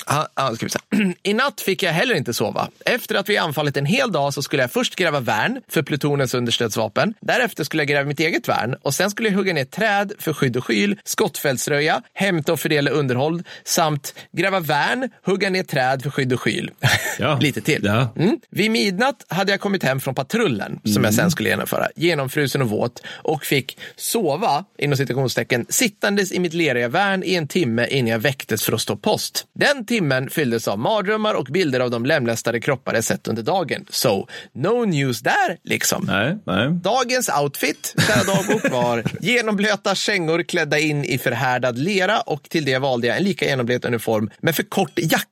[0.61, 1.13] Vi säga.
[1.23, 2.67] I natt fick jag heller inte sova.
[2.85, 6.33] Efter att vi anfallit en hel dag så skulle jag först gräva värn för plutonens
[6.33, 6.90] understödsvapen.
[7.21, 10.33] Därefter skulle jag gräva mitt eget värn och sen skulle jag hugga ner träd för
[10.33, 16.09] skydd och skyl, skottfältsröja, hämta och fördela underhåll samt gräva värn, hugga ner träd för
[16.09, 16.71] skydd och skyl.
[17.19, 17.39] Ja.
[17.41, 17.81] Lite till.
[17.85, 18.13] Ja.
[18.17, 18.39] Mm.
[18.49, 22.69] Vid midnatt hade jag kommit hem från patrullen som jag sen skulle genomföra, genomfrusen och
[22.69, 28.07] våt och fick sova, inom citationstecken, sittandes i mitt leriga värn i en timme innan
[28.07, 29.45] jag väcktes för att stå post.
[29.53, 33.85] Den timmen fylldes av mardrömmar och bilder av de lemlästade kroppar jag sett under dagen.
[33.89, 36.03] So, no news där, liksom.
[36.07, 36.79] Nej, nej.
[36.84, 42.77] Dagens outfit, kära dagbok, var genomblöta kängor klädda in i förhärdad lera och till det
[42.77, 45.30] valde jag en lika genomblöt uniform med för kort jacka.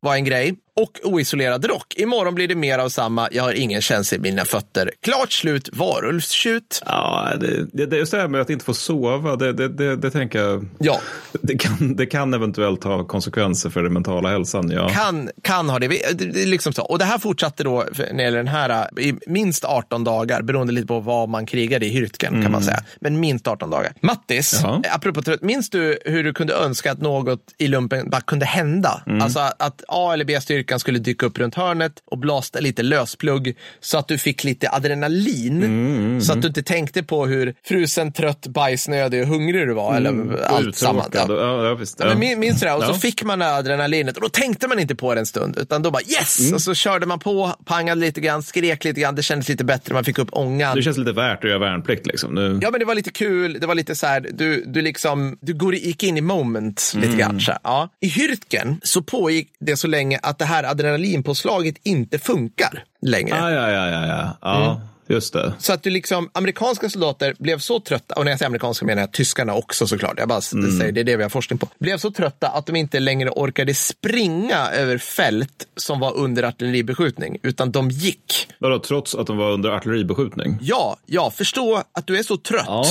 [0.00, 0.54] Var en grej.
[0.76, 1.94] Och oisolerad rock.
[1.96, 3.28] Imorgon blir det mer av samma.
[3.32, 4.90] Jag har ingen känsla i mina fötter.
[5.00, 5.68] Klart slut.
[5.72, 6.82] Varulvstjut.
[6.86, 9.36] Ja, det, det, det är just det här med att inte få sova.
[9.36, 10.66] Det, det, det, det tänker jag.
[10.78, 11.00] Ja,
[11.42, 14.70] Det kan, det kan eventuellt ha konsekvenser för den mentala hälsan.
[14.70, 14.88] Ja.
[14.88, 15.88] kan, kan ha det.
[16.46, 16.82] Liksom så.
[16.82, 20.72] Och det här fortsatte då när det gäller den här i minst 18 dagar, beroende
[20.72, 22.78] lite på vad man krigade i Hürtgen kan man säga.
[23.00, 23.92] Men minst 18 dagar.
[24.00, 24.82] Mattis, Jaha.
[24.90, 28.77] apropå trött, minns du hur du kunde önska att något i lumpen bara kunde hända?
[29.22, 33.98] Alltså att A eller B-styrkan skulle dyka upp runt hörnet och blasta lite lösplugg så
[33.98, 36.20] att du fick lite adrenalin.
[36.22, 39.96] Så att du inte tänkte på hur frusen, trött, bajsnödig och hungrig du var.
[39.96, 41.06] Eller allt samma.
[41.06, 41.30] Uttråkad.
[41.30, 41.96] Ja, ja, visst.
[42.00, 42.72] Ja, men min- minns du det?
[42.72, 45.58] Och så fick man adrenalinet och då tänkte man inte på det en stund.
[45.58, 46.40] Utan då bara yes!
[46.40, 46.54] Mm.
[46.54, 49.14] Och så körde man på, pangade lite grann, skrek lite grann.
[49.14, 50.76] Det kändes lite bättre, man fick upp ångan.
[50.76, 52.06] Det känns lite värt att göra värnplikt.
[52.06, 52.34] Liksom.
[52.34, 53.58] Nu, Ja, men det var lite kul.
[53.60, 57.06] Det var lite så här, du, du liksom, du går, gick in i moment lite
[57.08, 57.18] Mm.
[57.18, 57.40] grann.
[57.64, 57.88] Ja.
[58.00, 58.08] I
[58.68, 63.42] Hürtgen så pågick det så länge att det här adrenalinpåslaget inte funkar längre.
[63.42, 64.36] ah, ja, ja, ja, ja.
[64.42, 65.52] ja just det.
[65.58, 69.02] Så att du liksom, amerikanska soldater blev så trötta, och när jag säger amerikanska menar
[69.02, 71.98] jag tyskarna också såklart, jag bara säger det är det vi har forskning på, blev
[71.98, 77.70] så trötta att de inte längre orkade springa över fält som var under artilleribeskjutning, utan
[77.72, 78.48] de gick.
[78.58, 80.58] Vadå, trots att de var under artilleribeskjutning?
[80.60, 82.84] Ja, ja, förstå att du är så trött Ja.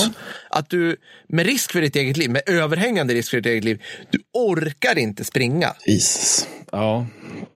[0.50, 0.96] att du
[1.28, 4.98] med risk för ditt eget liv, med överhängande risk för ditt eget liv, du orkar
[4.98, 5.72] inte springa.
[5.86, 6.48] Jesus.
[6.72, 7.06] Ja,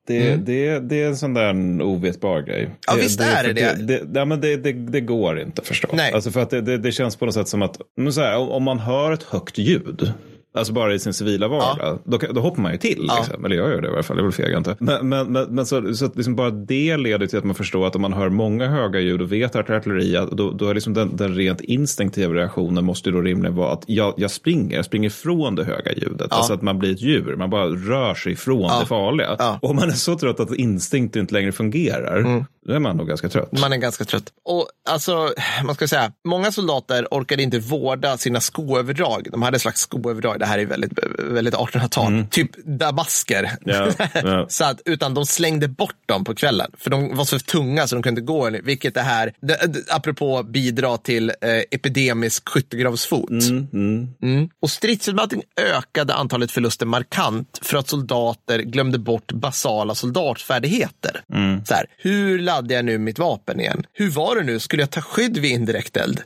[0.06, 2.60] det, det, det är en sån där ovetbar grej.
[2.60, 2.72] Mm.
[2.86, 4.14] Ja, visst är för det det.
[4.14, 5.90] det, men det, det, det går inte förstås.
[5.94, 6.12] Nej.
[6.12, 7.76] Alltså för att det, det, det känns på något sätt som att
[8.12, 10.12] så här, om man hör ett högt ljud,
[10.54, 11.98] Alltså bara i sin civila vardag.
[12.04, 13.08] Då, kan- då hoppar man ju till.
[13.18, 13.44] Liksom.
[13.44, 14.76] Eller jag gör det i alla fall, jag vill fega inte.
[14.78, 17.86] Men, men, men, men så, så att liksom bara det leder till att man förstår
[17.86, 20.94] att om man hör många höga ljud och vet att artilleri, då, då är liksom
[20.94, 24.84] den, den rent instinktiva reaktionen måste ju då rimligen vara att jag, jag springer, jag
[24.84, 26.32] springer ifrån det höga ljudet.
[26.32, 29.36] Alltså att man blir ett djur, man bara rör sig ifrån det farliga.
[29.38, 29.58] Ja.
[29.62, 33.08] Och om man är så trött att instinkt inte längre fungerar, då är man nog
[33.08, 33.58] ganska trött.
[33.60, 34.32] Man är ganska trött.
[34.44, 35.34] Och alltså,
[35.64, 39.28] man ska säga, många soldater orkade inte vårda sina skoöverdrag.
[39.32, 40.38] De hade ett slags skoöverdrag.
[40.38, 42.26] Det här är väldigt, väldigt 1800-tal.
[42.30, 43.50] Typ dabasker.
[43.64, 44.46] Ja, ja.
[44.48, 46.70] så att, utan de slängde bort dem på kvällen.
[46.78, 48.50] För de var så tunga så de kunde inte gå.
[48.62, 49.58] Vilket det här, det,
[49.90, 51.36] apropå bidra till eh,
[51.70, 53.30] epidemisk skyttegravsfot.
[53.30, 54.50] Mm.
[54.60, 55.42] Och stridsutmattning
[55.76, 61.22] ökade antalet förluster markant för att soldater glömde bort basala soldatfärdigheter.
[61.64, 63.86] Så här, hur laddar jag nu mitt vapen igen?
[63.92, 64.58] Hur var det nu?
[64.60, 66.22] Skulle jag ta skydd vid indirekt eld?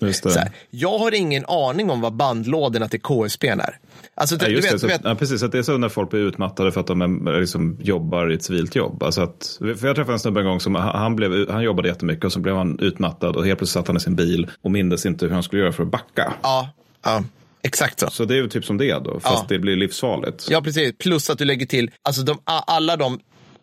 [0.70, 3.78] Jag har ingen aning om vad bandlådorna till KSP är.
[4.14, 6.10] Alltså, Ja, du, vet, det, så, vet, ja, precis, att det är så när folk
[6.10, 9.02] blir utmattade för att de är, liksom, jobbar i ett civilt jobb.
[9.02, 12.24] Alltså att, för jag träffade en snubbe en gång som han, blev, han jobbade jättemycket
[12.24, 15.06] och så blev han utmattad och helt plötsligt satt han i sin bil och mindes
[15.06, 16.32] inte hur han skulle göra för att backa.
[16.42, 16.68] ja,
[17.04, 17.24] ja,
[17.62, 18.10] exakt så.
[18.10, 19.46] Så det är ju typ som det då, fast Ja.
[19.48, 20.46] det blir livsfarligt.
[20.50, 20.92] Ja, precis.
[20.98, 23.20] Plus att du lägger till, alltså de, alla de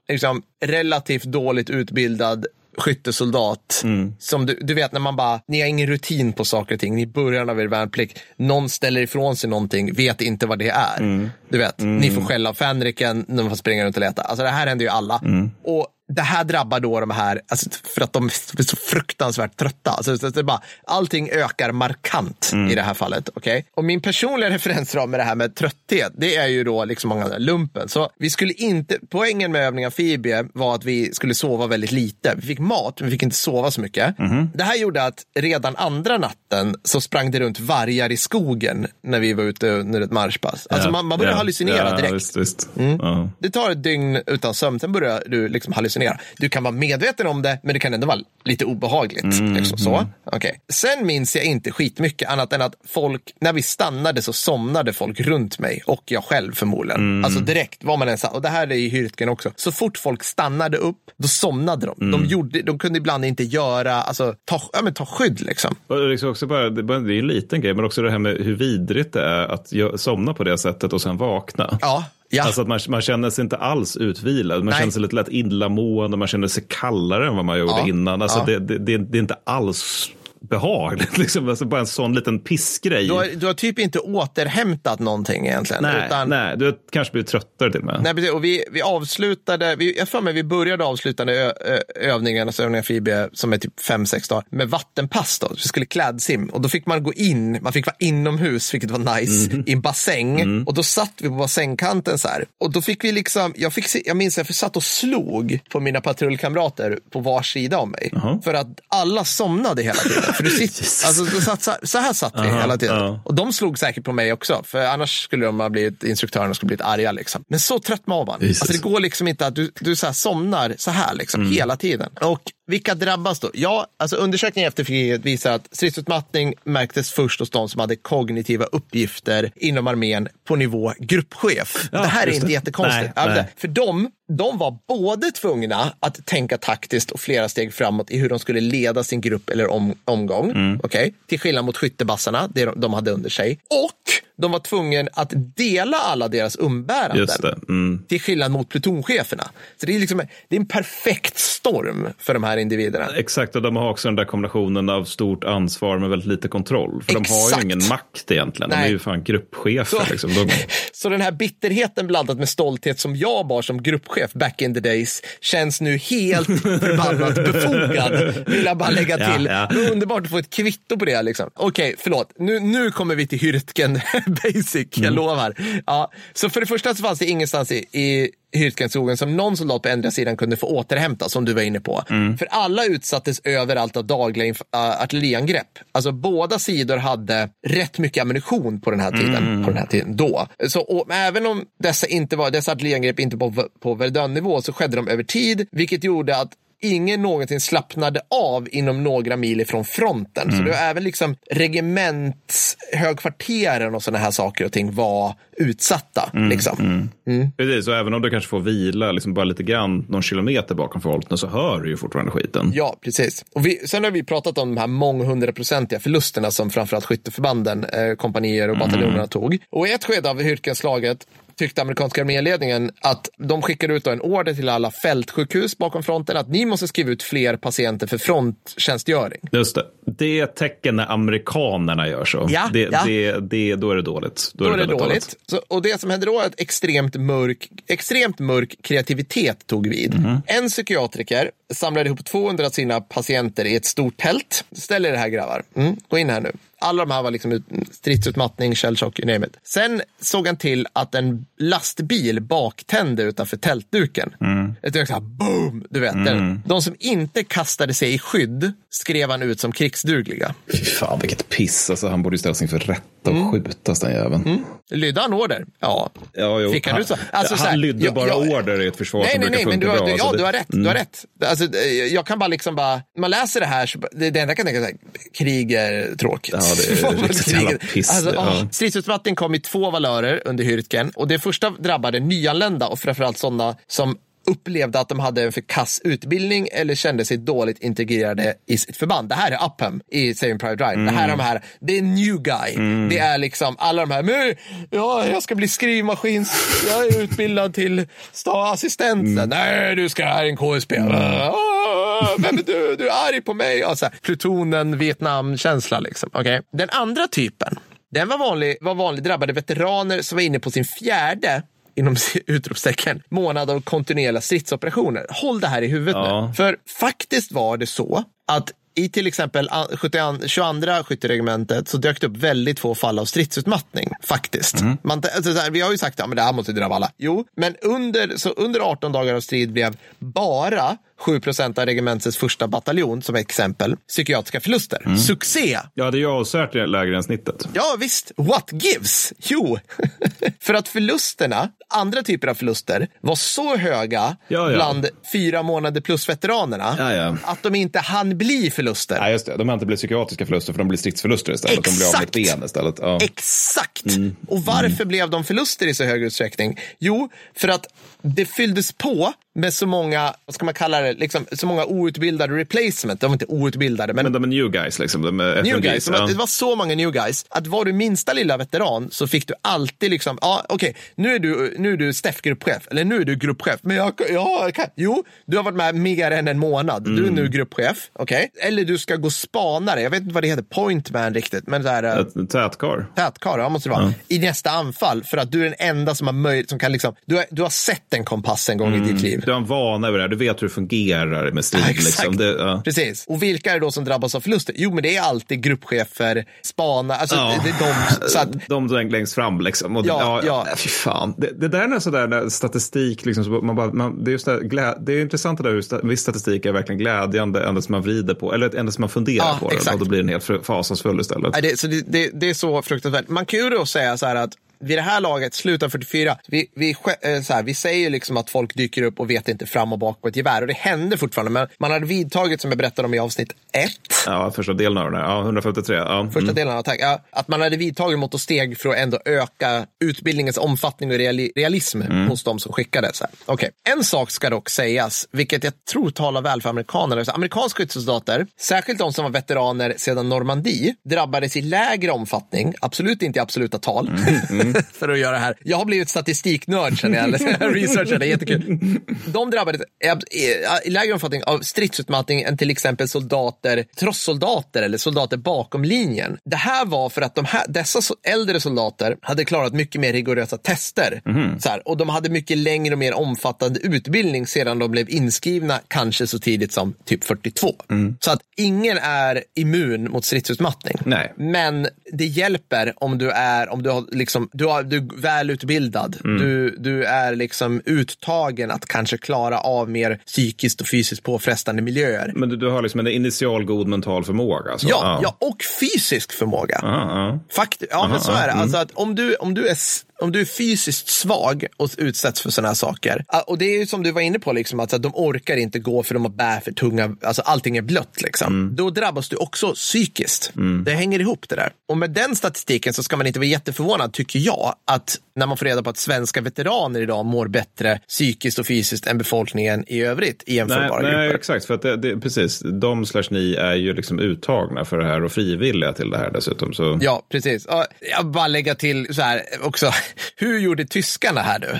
[0.10, 2.45] liksom, relativt dåligt utbildad
[2.78, 3.82] skyttesoldat.
[3.84, 4.16] Mm.
[4.20, 6.95] Som du, du vet när man bara, ni har ingen rutin på saker och ting.
[6.95, 8.20] Ni är i början av er värnplikt.
[8.36, 10.99] Någon ställer ifrån sig någonting, vet inte vad det är.
[10.99, 11.30] Mm.
[11.49, 14.22] Du vet, ni får skälla av fänriken, de får springa runt och leta.
[14.22, 15.20] Alltså det här händer ju alla.
[15.24, 15.51] Mm.
[15.64, 19.91] Och det här drabbar då de här, alltså, för att de är så fruktansvärt trötta.
[19.91, 23.30] Alltså, så det är bara, allting ökar markant i det här fallet.
[23.36, 23.64] Okay?
[23.76, 27.38] Och min personliga referensram med det här med trötthet, det är ju då liksom många
[27.38, 27.89] lumpen.
[27.89, 32.34] Så vi skulle inte, poängen med övning amfibie var att vi skulle sova väldigt lite.
[32.36, 34.16] Vi fick mat, men vi fick inte sova så mycket.
[34.54, 39.20] Det här gjorde att redan andra natten så sprang det runt vargar i skogen när
[39.20, 40.68] vi var ute under ett marschpass.
[40.68, 42.04] Alltså man, man börjar Ja, hallucinera ja, direkt.
[42.04, 42.14] Mm.
[42.14, 42.70] Visst, visst.
[42.99, 43.30] Ja.
[43.39, 46.18] Det tar ett dygn utan sömn, sen börjar du liksom hallucinera.
[46.38, 49.24] Du kan vara medveten om det, men det kan ändå vara lite obehagligt.
[49.24, 50.08] Mm, liksom så.
[50.26, 50.60] Okej.
[50.74, 55.20] Sen minns jag inte skitmycket annat än att folk, när vi stannade så somnade folk
[55.20, 57.02] runt mig och jag själv förmodligen.
[57.02, 57.26] Mm.
[57.26, 58.34] Alltså direkt, var man än satt.
[58.34, 59.52] Och det här är i Hürtgen också.
[59.56, 61.96] Så fort folk stannade upp, då somnade de.
[62.02, 62.12] Mm.
[62.22, 65.76] De, gjorde, de kunde ibland inte göra, alltså ta, ja, men ta skydd liksom.
[65.88, 67.86] Och det är liksom också bara, det är bara- det är en liten grej, men
[67.86, 69.72] också det här med hur vidrigt det är att
[70.02, 71.78] somna på det sättet och sen vakna.
[71.82, 72.44] Ja, ja.
[72.44, 74.58] Alltså att man, man känner sig inte alls utvilad.
[74.58, 74.80] Man Nej.
[74.80, 76.18] känner sig lite lätt illamående.
[76.18, 78.22] Man känner sig kallare än vad man gjorde Ja, innan.
[78.22, 78.46] Alltså ja.
[78.46, 80.10] det, det, det, det är inte alls
[80.58, 81.18] behagligt.
[81.24, 81.49] Liksom.
[81.49, 83.08] Alltså bara en sån liten pissgrej.
[83.08, 85.84] du, har, du har typ inte återhämtat någonting egentligen.
[85.84, 87.99] nej, utan, nej, du har kanske blivit tröttare till och med.
[88.04, 88.32] Nej, precis.
[88.32, 92.64] och vi, vi avslutade, vi, jag för mig vi började avslutande ö, ö, övningen, alltså
[92.64, 95.47] övningen Fibie, som är typ fem sex dagar, med vattenpass då.
[95.56, 99.20] Vi skulle klädsim och då fick man gå in, man fick vara inomhus, vilket var
[99.20, 99.64] nice, Mhm.
[99.68, 100.64] i en bassäng.
[100.68, 102.45] Och då satt vi på bassängkanten så här.
[102.60, 105.80] Och då fick vi liksom, jag, fick, jag minns att jag satt och slog på
[105.80, 108.10] mina patrullkamrater på var sida om mig.
[108.12, 108.39] Jaha.
[108.43, 110.24] För att alla somnade hela tiden.
[110.44, 112.96] För du sitter, alltså, du satt, så, här, satt vi Aha, hela tiden.
[112.96, 113.22] ja.
[113.26, 116.68] Och de slog säkert på mig också, för annars skulle de ha blivit, instruktörerna skulle
[116.68, 117.12] blivit arga.
[117.12, 117.44] Liksom.
[117.48, 118.39] Men så trött var man.
[118.41, 121.76] Alltså, det går liksom inte att du, du så här somnar så här liksom, hela
[121.76, 122.10] tiden.
[122.22, 123.51] Och vilka drabbas då?
[123.53, 128.66] Ja, alltså undersökningen efter kriget visar att stridsutmattning märktes först hos de som hade kognitiva
[128.66, 131.89] uppgifter inom armén på nivå gruppchef.
[131.91, 132.53] Ja, det här är inte det.
[132.53, 133.11] jättekonstigt.
[133.16, 133.53] Nej, men nej.
[133.57, 138.30] För de, de var både tvungna att tänka taktiskt och flera steg framåt i hur
[138.30, 140.51] de skulle leda sin grupp eller om, omgång.
[140.51, 140.80] Mm.
[140.84, 141.14] Okej?
[141.28, 143.59] Till skillnad mot skyttebassarna, det de, de hade under sig.
[143.70, 147.28] Och de var tvungna att dela alla deras umbäranden.
[147.70, 148.04] Mm.
[148.08, 149.44] Till skillnad mot plutoncheferna.
[149.80, 153.08] Så det är, liksom, det är en perfekt storm för de här individerna.
[153.16, 157.04] Exakt, och de har också den där kombinationen av stort ansvar med väldigt lite kontroll.
[157.04, 157.64] För de har Exakt.
[157.64, 158.70] ju ingen makt egentligen.
[158.70, 158.86] De Nej.
[158.86, 159.98] är ju fan gruppchefer.
[159.98, 160.34] Så, Liksom.
[160.34, 160.50] De,
[160.94, 164.80] så den här bitterheten blandat med stolthet som jag bar som gruppchef back in the
[164.80, 168.34] days känns nu helt förbannat befogad.
[168.48, 169.46] Vill jag bara lägga Ja, till.
[169.46, 169.68] ja.
[169.72, 171.22] Men Underbart att få ett kvitto på det.
[171.22, 171.50] Liksom.
[171.56, 172.32] Okej, förlåt.
[172.40, 174.02] Nu, nu kommer vi till Hürtgen
[174.44, 175.14] basic, jag Mm.
[175.16, 175.56] lovar.
[175.86, 179.82] Ja, så för det första så fanns det ingenstans i, i Hürtgenskogen som någon soldat
[179.82, 182.04] på ändra sidan kunde få återhämta, som du var inne på.
[182.10, 182.38] Mm.
[182.38, 185.80] För alla utsattes överallt av dagliga äh, artilleriangrepp.
[185.92, 189.36] Alltså båda sidor hade rätt mycket ammunition på den här tiden.
[189.48, 189.64] Mm.
[189.64, 190.48] På den här tiden då.
[190.68, 194.74] Så, och, även om dessa, inte var, dessa artilleriangrepp inte var på, på Verdun-nivå så
[194.74, 196.50] skedde de över tid, vilket gjorde att
[196.84, 200.52] ingen någonsin slappnade av inom några mil ifrån fronten.
[200.52, 206.30] Så det var även liksom regementshögkvarteren och sådana här saker och ting var utsatta.
[206.50, 207.10] liksom.
[207.58, 211.02] Precis, och även om du kanske får vila liksom bara lite grann någon kilometer bakom
[211.02, 212.72] fronten så hör du ju fortfarande skiten.
[212.74, 213.46] Ja, precis.
[213.56, 218.14] Och vi, sen har vi pratat om de här månghundraprocentiga förlusterna som framförallt skytteförbanden, eh,
[218.16, 219.58] kompanier och bataljonerna tog.
[219.70, 221.18] Och i ett skede av Hürtgenslaget
[221.64, 226.38] tyckte amerikanska arméledningen att de skickade ut då en order till alla fältsjukhus bakom fronten
[226.38, 229.39] att ni måste skriva ut fler patienter för fronttjänstgöring.
[229.51, 229.86] Just det.
[230.05, 232.47] Det är ett tecken när amerikanerna gör så.
[232.49, 233.03] Ja, det, ja.
[233.05, 234.51] Det, det, då är det dåligt.
[234.53, 235.36] Då är det väldigt dåligt.
[235.47, 240.20] Så, och det som hände då är att extremt mörk, extremt mörk kreativitet tog vid.
[240.20, 240.41] Mhm.
[240.45, 244.66] En psykiatriker samlade ihop 200 av sina patienter i ett stort tält.
[244.72, 245.64] Ställ er här grabbar.
[245.76, 246.51] Mm, gå in här nu.
[246.84, 249.58] Alla de här var liksom ut- stridsutmattning, shellshock, you name it.
[249.64, 254.34] Sen såg han till att en lastbil baktände utanför tältduken.
[254.42, 254.76] Mm.
[254.82, 256.14] Ett här boom, du vet.
[256.26, 260.56] den- De som inte kastade sig i skydd skrev han ut som krigsdugliga.
[260.72, 261.89] Fy fan vilket piss.
[261.89, 263.52] Alltså, han borde ju ställas inför rätta och Mm.
[263.52, 264.66] skjutas den jäveln.
[264.91, 265.66] Lydde han order?
[265.80, 266.10] Ja.
[266.34, 266.72] Ja, jo.
[266.72, 267.16] Fick han ut så?
[267.32, 269.50] Alltså, så här, han lydde jag- bara jag- order i ett försvar Nej, som nej,
[269.50, 270.18] brukar nej, men funka du har, bra.
[270.18, 270.66] ja, så det- du har rätt.
[270.70, 271.26] Du har rätt.
[271.46, 271.66] Alltså,
[272.12, 274.66] jag kan bara liksom bara, man läser det här, så, det, det enda jag kan
[274.66, 274.94] tänka är
[275.38, 276.56] krig är tråkigt.
[276.58, 278.10] Ja, det är riktigt jävla piss.
[278.10, 278.68] Alltså, Ja.
[278.72, 283.76] stridsutmattning kom i två valörer under Hürtgen och det första drabbade nyanlända och framförallt sådana
[283.88, 284.18] som
[284.48, 288.98] upplevde att de hade en för kass utbildning eller kände sig dåligt integrerade i sitt
[288.98, 289.30] förband.
[289.30, 291.06] Det här är Upham i Saving Private Ryan.
[291.06, 292.76] Det här är de här, det är new guy.
[293.10, 294.56] Det är liksom alla de här, men,
[294.89, 299.48] ja, jag ska bli skrivmaskins, jag är utbildad till stavassistent.
[299.48, 301.00] Nej, du ska här i en KSB.
[301.00, 302.96] Ah, Vem är du?
[302.96, 303.84] Du är arg på mig.
[303.84, 306.30] Alltså, plutonen, Vietnam-känsla liksom.
[306.34, 306.62] Okay.
[306.72, 307.80] Den andra typen,
[308.12, 311.64] den var vanlig, var vanlig drabbade veteraner som var inne på sin fjärde
[311.96, 312.16] inom
[312.48, 315.26] utropstecken, månad av kontinuerliga stridsoperationer.
[315.30, 316.48] Håll det här i huvudet Ja.
[316.48, 316.54] nu.
[316.54, 322.22] För faktiskt var det så att i till exempel an- 72 22 skytteregementet så dök
[322.22, 324.10] det upp väldigt få fall av stridsutmattning.
[324.24, 324.82] Faktiskt.
[325.04, 327.12] Man, alltså, här, vi har ju sagt att ja, men det här måste drabba alla.
[327.18, 332.38] Jo, men under, så under 18 dagar av strid blev bara 7 procent av regementets
[332.38, 335.16] första bataljon, som exempel, psykiatriska förluster.
[335.16, 335.80] Succé!
[335.93, 337.68] Ja, det är ju avsevärt lägre än snittet.
[337.74, 338.32] Ja, visst.
[338.38, 339.34] What gives?
[339.38, 339.78] Jo,
[340.59, 344.76] för att förlusterna, andra typer av förluster, var så höga Ja, ja.
[344.76, 349.20] bland fyra månader plus-veteranerna Ja, att de inte hann bli förluster.
[349.20, 349.57] Nej, just det.
[349.57, 351.84] De har inte blivit psykiatriska förluster för de blir stridsförluster istället.
[351.84, 352.34] De blir av med Exakt.
[352.34, 353.24] ben istället.
[353.24, 354.03] Exakt!
[354.47, 356.80] Och varför blev de förluster i så hög utsträckning?
[356.99, 357.86] Jo, för att
[358.24, 362.58] det fylldes på med så många, vad ska man kalla det, liksom, så många outbildade
[362.58, 363.22] replacement.
[363.22, 365.22] De var inte outbildade, men Men de är new guys liksom.
[365.22, 366.26] De är New guys, ja.
[366.28, 369.54] det var så många new guys att var du minsta lilla veteran så fick du
[369.62, 373.36] alltid liksom, ja okej, nu är du, nu är du Steff-gruppchef, eller nu är du
[373.36, 377.04] gruppchef, men jag, ja, jag kan, jo, du har varit med mer än en månad,
[377.04, 377.36] du är Mm.
[377.36, 381.34] nu gruppchef, okej, eller du ska gå spanare, jag vet inte vad det heter, pointman
[381.34, 383.06] riktigt, men så här, äh, Ett tätkar.
[383.16, 386.28] tätkar, ja måste det vara, i nästa anfall för att du är den enda som
[386.28, 388.99] har möjlighet, som kan liksom, du har, du har sett en kompass en gång i
[388.99, 389.41] ditt liv.
[389.45, 390.30] Du har en vana över det här.
[390.30, 391.84] Du vet hur det fungerar med strid.
[391.88, 392.38] Ja, liksom.
[392.38, 392.82] det, ja.
[392.86, 393.26] Precis.
[393.28, 394.76] Och vilka är det då som drabbas av förluster?
[394.78, 397.53] Jo, men det är alltid gruppchefer, spanare, alltså Ja.
[397.64, 397.76] det är
[398.22, 398.30] de.
[398.30, 399.95] Så att, De längst fram liksom.
[399.97, 400.68] Och, Ja, ja.
[400.78, 401.34] Fy fan.
[401.38, 404.59] Det, det där är sådär när statistik, liksom, man bara, man, det, är just det,
[404.64, 408.01] glä, det är intressant det där hur viss statistik är verkligen glädjande ända som man
[408.01, 409.78] vrider på, eller ända som man funderar Ja, på den.
[409.78, 409.93] exakt.
[409.93, 411.53] Och då blir den helt fasansfull istället.
[411.53, 413.28] Nej, det, så det, det, det är så fruktansvärt.
[413.30, 414.51] Man kan ju då säga så här att
[414.84, 418.38] vid det här laget, slutet av 44, vi, vi, eh, så här, vi säger liksom
[418.38, 420.62] att folk dyker upp och vet inte fram och bak på ett gevär.
[420.62, 423.92] Och det händer fortfarande, men man hade vidtagit, som jag berättade om i avsnitt ett,
[424.26, 425.28] Ja, första delen av den här.
[425.30, 425.96] Ja, 153.
[425.96, 426.26] Ja.
[426.26, 426.56] första Mm.
[426.56, 429.86] delen av attack, ja, att man hade vidtagit mått och steg för att ändå öka
[430.04, 432.28] utbildningens omfattning och reali realism Mm.
[432.28, 433.10] hos de som skickade.
[433.14, 433.34] Så här.
[433.46, 433.70] Okej.
[433.98, 437.24] En sak ska dock sägas, vilket jag tror talar väl för amerikaner.
[437.24, 443.22] Så amerikanska skyttesoldater, särskilt de som var veteraner sedan Normandie, drabbades i lägre omfattning, absolut
[443.22, 444.12] inte i absoluta tal,
[444.50, 445.58] Mm, för att göra det här.
[445.64, 447.32] Jag har blivit statistiknörd sen jag
[448.20, 448.80] det är jättekul.
[449.26, 450.54] De drabbades i, i,
[450.86, 456.38] i lägre omfattning av stridsutmattning än till exempel soldater, trosssoldater eller soldater bakom linjen.
[456.46, 460.58] Det här var för att de här, dessa äldre soldater hade klarat mycket mer rigorösa
[460.58, 461.22] tester.
[461.60, 465.80] Så här, och de hade mycket längre och mer omfattande utbildning sedan de blev inskrivna,
[465.88, 467.76] kanske så tidigt som typ 42.
[468.20, 470.98] Så att ingen är immun mot stridsutmattning.
[471.06, 471.34] Nej.
[471.38, 476.18] Men det hjälper om du är, om du har liksom, du, har, du är välutbildad.
[476.24, 482.32] Du, du är liksom uttagen att kanske klara av mer psykiskt och fysiskt påfrestande miljöer.
[482.36, 484.72] Men du, du har liksom en initial god mental förmåga.
[484.72, 484.88] Alltså.
[484.88, 486.80] Ja, ja, och fysisk förmåga.
[486.82, 487.39] Ja, ja.
[487.49, 488.53] Fakt ja, men så är det.
[488.53, 489.78] Alltså att om du, om, du är,
[490.24, 493.26] om du är fysiskt svag och utsätts för sådana här saker.
[493.48, 496.04] Och det är ju som du var inne på, liksom, att, de orkar inte gå
[496.04, 498.22] för de har bär för tunga, alltså allting är blött.
[498.22, 498.76] Liksom.
[498.76, 500.52] Då drabbas du också psykiskt.
[500.86, 501.72] Det hänger ihop det där.
[501.90, 505.58] Och med den statistiken så ska man inte vara jätteförvånad, tycker jag, att när man
[505.58, 510.02] får reda på att svenska veteraner idag mår bättre psykiskt och fysiskt än befolkningen i
[510.02, 511.36] övrigt i Nej, jämförbara nej, grupper.
[511.36, 511.66] exakt.
[511.66, 515.24] För att det, det, precis, de slash ni är ju liksom uttagna för det här
[515.24, 516.74] och frivilliga till det här dessutom.
[516.74, 517.00] Så.
[517.02, 517.66] Ja, precis.
[517.66, 517.86] Och
[518.18, 519.92] Jag bara lägga till så här också.
[520.36, 521.80] Hur gjorde tyskarna här nu?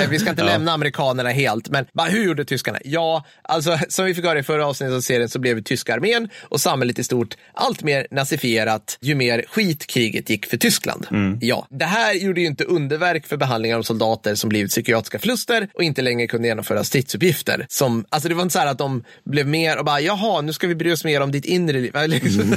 [0.00, 2.78] Eh, Vi ska inte lämna amerikanerna helt, men bara, hur gjorde tyskarna?
[2.84, 6.28] Ja, alltså som vi fick höra i förra avsnittet av serien så blev tyska armén
[6.42, 11.06] och samhället i stort allt mer nazifierat ju mer skit kriget gick för Tyskland.
[11.40, 15.68] Ja, det här gjorde ju inte underverk för behandlingen av soldater som blivit psykiatriska förluster
[15.74, 17.66] och inte längre kunde genomföra stridsuppgifter.
[17.68, 20.52] Som, alltså det var inte så här att de blev mer och bara, jaha, nu
[20.52, 21.92] ska vi bry oss mer om ditt inre liv.
[22.06, 22.54] Liksom.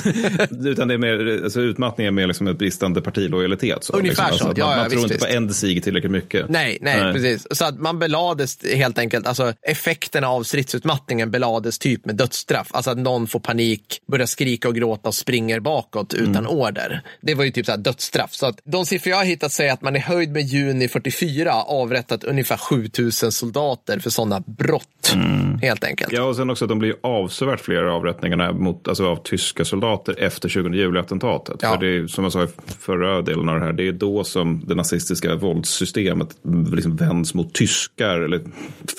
[0.68, 3.84] Utan det är mer, alltså utmattning är mer liksom ett bristande partilojalitet.
[3.84, 4.40] Så, Ungefär liksom.
[4.40, 4.48] så.
[4.48, 6.50] Alltså, Ja, ja, man tror visst, inte på en sig tillräckligt mycket.
[6.50, 7.48] Nej, nej, precis.
[7.52, 12.68] Så att man belades helt enkelt, alltså effekterna av stridsutmattningen belades typ med dödsstraff.
[12.72, 17.02] Alltså att någon får panik, börjar skrika och gråta och springer bakåt utan order.
[17.22, 18.34] Det var ju typ så här dödsstraff.
[18.34, 21.54] Så att de siffror jag har hittat säger att man i höjd med juni 44
[21.54, 25.16] avrättat ungefär 7000 soldater för sådana brott.
[25.62, 26.14] Helt enkelt.
[26.14, 30.16] Ja, och sen också att de blir avsevärt fler avrättningarna mot, alltså, av tyska soldater
[30.20, 31.56] efter 20 juli-attentatet.
[31.62, 31.72] Ja.
[31.72, 32.48] För det är, som jag sa i
[32.80, 36.28] förra delen av det här, det är då som det nazistiska våldssystemet
[36.74, 38.42] liksom vänds mot tyskar, eller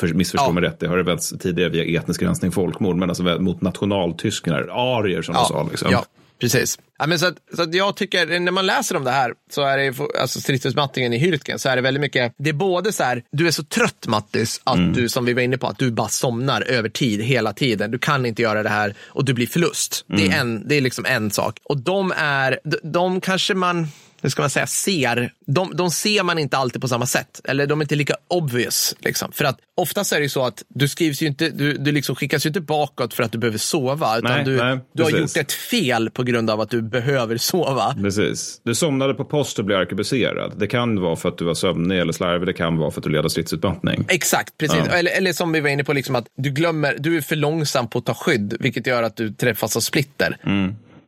[0.00, 0.52] för, missförstå Ja.
[0.52, 4.68] mig rätt, det har det vänts tidigare via etnisk rensning, folkmord, men alltså mot nationaltyskar,
[4.70, 5.68] arier som de sa.
[5.70, 5.88] Liksom.
[5.92, 6.04] Ja,
[6.40, 6.78] precis.
[6.98, 9.62] Ja, men så att, så att jag tycker, när man läser om det här, så
[9.62, 13.02] är det alltså stridsutmattningen i Hürtgen, så är det väldigt mycket, det är både så
[13.02, 14.92] här, du är så trött Mattis, att Mm.
[14.92, 17.90] du, som vi var inne på, att du bara somnar över tid hela tiden.
[17.90, 20.04] Du kan inte göra det här och du blir förlust.
[20.06, 20.30] Det, Mm.
[20.32, 21.58] är en, det är liksom en sak.
[21.64, 23.86] Och de är, de, de kanske man,
[24.22, 27.40] hur ska man säga, ser, de, de ser man inte alltid på samma sätt.
[27.44, 28.94] Eller de är inte lika obvious.
[29.00, 29.32] Liksom.
[29.32, 32.16] För att oftast är det ju så att du skrivs ju inte, du, du liksom
[32.16, 34.18] skickas ju inte bakåt för att du behöver sova.
[34.18, 37.36] Utan Nej, du, nej, du har gjort ett fel på grund av att du behöver
[37.36, 37.94] sova.
[38.02, 38.60] Precis.
[38.64, 40.52] Du somnade på post och blev arkebuserad.
[40.56, 42.48] Det kan vara för att du var sömnig eller slarvig.
[42.48, 44.04] Det kan vara för att du led av stridsutmattning.
[44.08, 44.88] Exakt, precis.
[44.90, 47.88] Eller, eller som vi var inne på, liksom att du glömmer, du är för långsam
[47.88, 50.36] på att ta skydd, vilket gör att du träffas av splitter.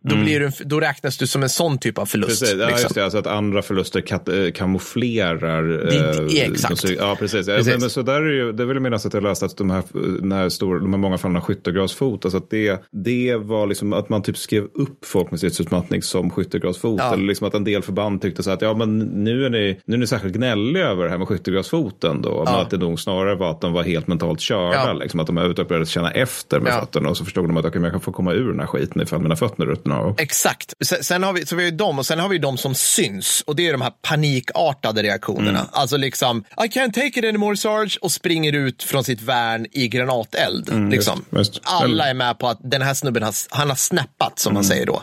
[0.05, 2.41] Då, blir du, då räknas du som en sån typ av förlust.
[2.43, 2.91] Precis, ja, liksom.
[2.95, 3.05] det.
[3.05, 5.63] Alltså att andra förluster kat- eh, kamouflerar.
[5.63, 6.83] Det- eh, exakt.
[6.83, 7.47] de- Ja, precis.
[7.49, 7.73] Ja, Precis.
[7.73, 9.71] Men, men så där är ju, det vill jag minnas att jag läste att de
[9.71, 9.83] här,
[10.21, 13.93] den här stora, de här många fallen av skyttegravsfot, alltså att det, det var liksom
[13.93, 17.01] att man typ skrev upp folk med stridsutmattning som skyttegravsfot.
[17.01, 17.15] Ja.
[17.15, 19.95] Eller liksom att en del förband tyckte så att ja, men nu är ni, nu
[19.95, 22.43] är ni särskilt gnälliga över det här med skyttegravsfoten då.
[22.45, 22.61] Men Ja.
[22.63, 24.75] att det nog snarare var att de var helt mentalt körda.
[24.87, 24.93] Ja.
[24.93, 26.81] Liksom, att de överhuvudtaget började känna efter med Ja.
[26.81, 27.09] fötterna.
[27.09, 29.21] Och så förstod de att okay, jag kan få komma ur den här skiten ifall
[29.21, 30.15] mina fötter ruttnar av.
[30.21, 30.75] Exakt.
[31.01, 33.43] Sen, har vi, så vi har ju dem och sen har vi de som syns
[33.47, 35.59] och det är de här panikartade reaktionerna.
[35.59, 35.71] Mm.
[35.73, 39.89] Alltså liksom, I can't take it anymore Sarge och springer ut från sitt värn i
[39.89, 40.91] granateld.
[40.91, 41.13] liksom.
[41.31, 41.61] Mm, just, just.
[41.65, 44.55] Alla är med på att den här snubben har, han har snappat som Mm.
[44.55, 45.03] man säger då.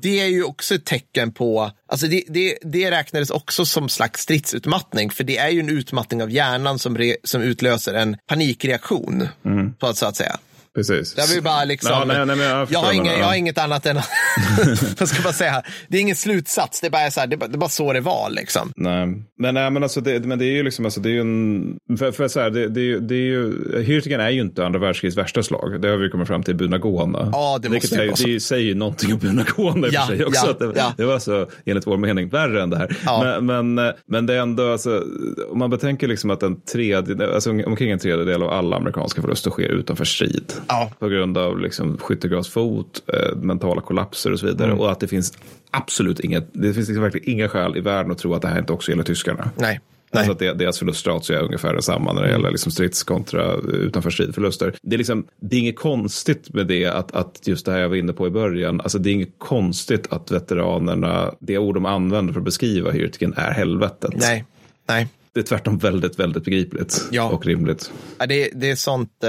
[0.00, 4.20] Det är ju också ett tecken på, alltså det, det, det räknades också som slags
[4.22, 9.28] stridsutmattning för det är ju en utmattning av hjärnan som, re, som utlöser en panikreaktion.
[9.44, 9.72] Mm.
[9.74, 10.38] På att, så att säga.
[10.78, 11.14] Precis.
[11.16, 13.18] Jag vill bara liksom, Ja, nej, nej, men jag jag, har menar.
[13.18, 13.96] jag har inget annat än,
[14.98, 17.36] vad ska man säga, det är ingen slutsats, det är bara, så här, det är
[17.36, 18.72] bara, det så det var liksom.
[18.76, 19.06] Nej,
[19.38, 21.78] men, nej, men, alltså det, men det är ju liksom, alltså det är ju en,
[21.98, 23.52] för, för så här, det, det, det är ju,
[23.82, 25.80] Hürtigen är ju inte andra världskrigets värsta slag.
[25.82, 27.28] Det har vi kommit fram till i Bunagona.
[27.32, 30.06] Ja, det måste Vilket det är, det säger ju någonting om Bunagona i och Ja,
[30.08, 30.56] för sig också.
[30.60, 30.92] ja, det, ja.
[30.96, 32.96] det var så, enligt vår mening, värre än det här.
[33.04, 33.38] Ja.
[33.40, 35.04] Men, men, men det är ändå, alltså,
[35.50, 39.50] om man betänker liksom att en tredjedel, alltså omkring en tredjedel av alla amerikanska förluster
[39.50, 40.52] sker utanför strid.
[40.68, 40.90] Ja.
[40.98, 44.68] På grund av liksom skyttegravsfot, eh, mentala kollapser och så vidare.
[44.68, 44.80] Mm.
[44.80, 45.38] Och att det finns
[45.70, 48.58] absolut inget, det finns liksom verkligen inga skäl i världen att tro att det här
[48.58, 49.50] inte också gäller tyskarna.
[49.56, 49.80] Nej.
[50.10, 50.32] Alltså Nej.
[50.32, 54.74] att det, deras förlustratio är ungefär densamma när det gäller liksom strids kontra utanför stridförluster.
[54.82, 57.88] Det är, liksom, det är inget konstigt med det att, att just det här jag
[57.88, 61.86] var inne på i början, alltså det är inget konstigt att veteranerna, det ord de
[61.86, 64.14] använder för att beskriva Hürtigen är helvetet.
[64.16, 64.44] Nej.
[64.88, 65.08] Nej.
[65.38, 67.28] Det är tvärtom väldigt, väldigt begripligt Ja.
[67.28, 67.92] och rimligt.
[68.18, 69.28] Ja, det, det är sånt, eh,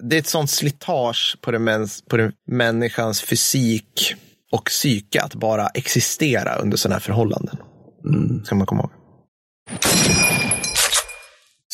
[0.00, 4.14] det är ett sånt slitage på, den mäns, på den människans fysik
[4.52, 7.56] och psyke att bara existera under sådana här förhållanden.
[8.04, 8.44] Mm.
[8.44, 8.90] Ska man komma ihåg.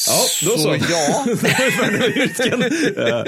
[0.09, 0.77] Ja, då så.
[0.91, 1.27] ja.
[3.09, 3.25] Ja,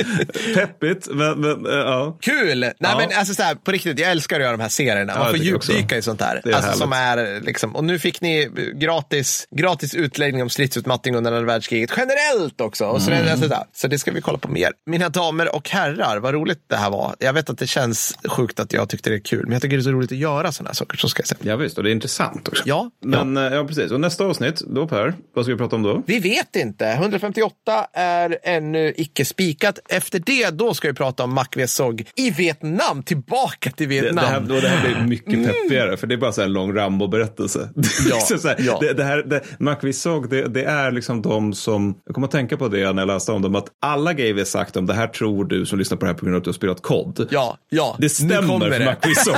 [0.55, 2.18] Peppigt, men, men eh, ja.
[2.20, 2.61] Kul!
[2.61, 2.97] Nej, Ja.
[2.99, 5.12] men alltså så här, på riktigt, jag älskar att göra de här serierna.
[5.12, 6.41] Ja, Man jag får djupdyka i sånt här.
[6.45, 11.16] Det är Alltså, som är, liksom, och nu fick ni gratis, gratis utläggning om stridsutmattning
[11.16, 12.85] under andra världskriget generellt också.
[12.85, 13.33] Och så, Mm.
[13.33, 13.62] alltså, där.
[13.72, 14.72] så det ska vi kolla på mer.
[14.87, 17.14] Mina damer och herrar, vad roligt det här var.
[17.18, 19.76] Jag vet att det känns sjukt att jag tyckte det är kul, men jag tycker
[19.76, 20.97] det är så roligt att göra sådana här saker.
[20.97, 21.39] Så ska jag säga.
[21.43, 22.62] ja, visst, och det är intressant också.
[22.66, 23.51] Ja, Men ja.
[23.55, 23.91] ja, precis.
[23.91, 26.03] Och nästa avsnitt, då Per, vad ska vi prata om då?
[26.07, 26.69] Vi vet inte.
[26.80, 29.78] 158 är ännu icke spikat.
[29.88, 33.02] Efter det, då ska vi prata om Mac Sog i Vietnam.
[33.02, 34.14] Tillbaka till Det, Vietnam.
[34.24, 36.74] det, här, då det här blir mycket peppigare, för det är bara så en lång
[36.76, 37.68] Rambo-berättelse.
[37.74, 38.78] Det är liksom så här, ja.
[38.80, 42.56] det, det här, det, McVissog, det, det är liksom de som, jag kommer att tänka
[42.56, 44.94] på det när jag läste om dem, att alla grejer vi har sagt om det
[44.94, 46.82] här tror du som lyssnar på det här på grund av att du har spelat
[46.82, 47.28] kod.
[47.30, 47.96] Ja, ja.
[47.98, 48.78] Det stämmer för det.
[49.00, 49.34] Det är liksom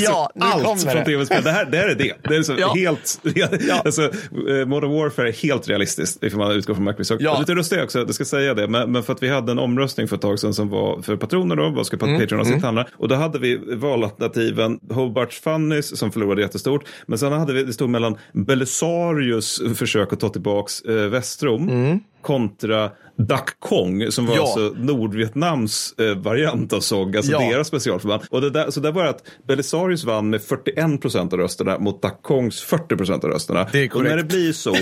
[0.00, 1.04] Ja, Allt från det.
[1.04, 2.12] tv-spel, det här, det här är det.
[2.22, 2.72] Det är liksom Ja.
[2.74, 3.48] helt, Ja.
[3.84, 7.22] alltså, eh, Modern Warfare är helt realistiskt, ifall man utgår från McVissog.
[7.22, 7.38] Ja.
[7.38, 10.08] Lite lustigt också, jag ska säga det, men, men för att vi hade en omröstning
[10.08, 12.20] för ett tag sedan som var för patroner då, vad ska Mm.
[12.20, 12.86] Patreon-avsnitt handla?
[12.96, 17.72] Och då hade vi valalternativen Hobart Funnies som förlorade jättestort, men sen hade vi, det
[17.72, 24.36] stod mellan Belisarius försök att ta tillbaks eh, Västrom kontra Dak Kong som var.
[24.36, 24.42] Ja.
[24.42, 27.38] alltså Nordvietnams eh, variant av SOG, alltså Ja.
[27.38, 28.22] deras specialförband.
[28.30, 31.78] Och det där, så där var det att Belisarius vann med 41 procent av rösterna
[31.78, 33.66] mot Dak Kongs 40 procent av rösterna.
[33.72, 34.74] Det är och när det blir så,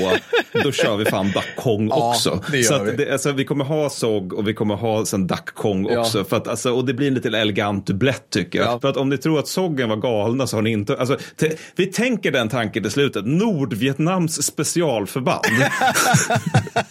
[0.65, 2.41] då kör vi fan Dak Kong Ja, också.
[2.65, 2.97] så att vi.
[2.97, 6.01] det, alltså, vi kommer ha SOG och vi kommer ha sen Dak Kong Ja.
[6.01, 6.25] också.
[6.25, 8.69] För att, alltså, och det blir en lite elegant dublett tycker jag.
[8.69, 8.81] Ja.
[8.81, 10.97] För att om ni tror att SOGen var galna så har ni inte...
[10.97, 13.27] Alltså, te, vi tänker den tanken till slutet.
[13.27, 15.43] Nordvietnams specialförband.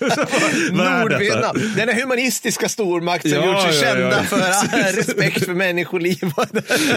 [0.72, 4.24] Nordvietnam, denna humanistiska stormakt som Ja, gjort sig ja, ja, kända ja.
[4.24, 6.20] för respekt för människoliv.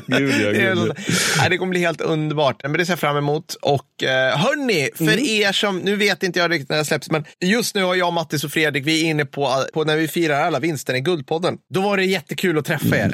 [0.06, 0.92] Gud, ja, gud,
[1.38, 2.62] Nej, det kommer bli helt underbart.
[2.62, 3.54] Men det ser jag fram emot.
[3.62, 5.18] Och eh, hörni, för Mm.
[5.24, 8.12] er som, nu vet inte jag riktigt när det släpps, men just nu har jag,
[8.12, 11.58] Mattis och Fredrik, vi är inne på, på när vi firar alla vinster i Guldpodden.
[11.74, 13.12] Då var det jättekul att träffa er.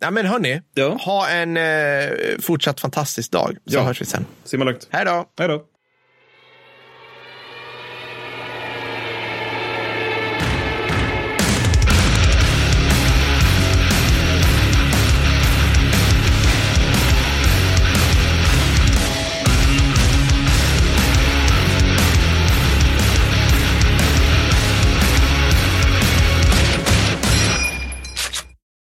[0.00, 0.62] Nej, men hörni, Mm.
[0.74, 0.88] Ja.
[1.00, 2.08] ha en eh,
[2.40, 3.56] fortsatt fantastisk dag.
[3.66, 3.82] Så Ja.
[3.82, 4.26] hörs vi sen.
[4.44, 4.88] Simma lugnt.
[4.90, 5.24] Hej då!
[5.38, 5.62] Hej då.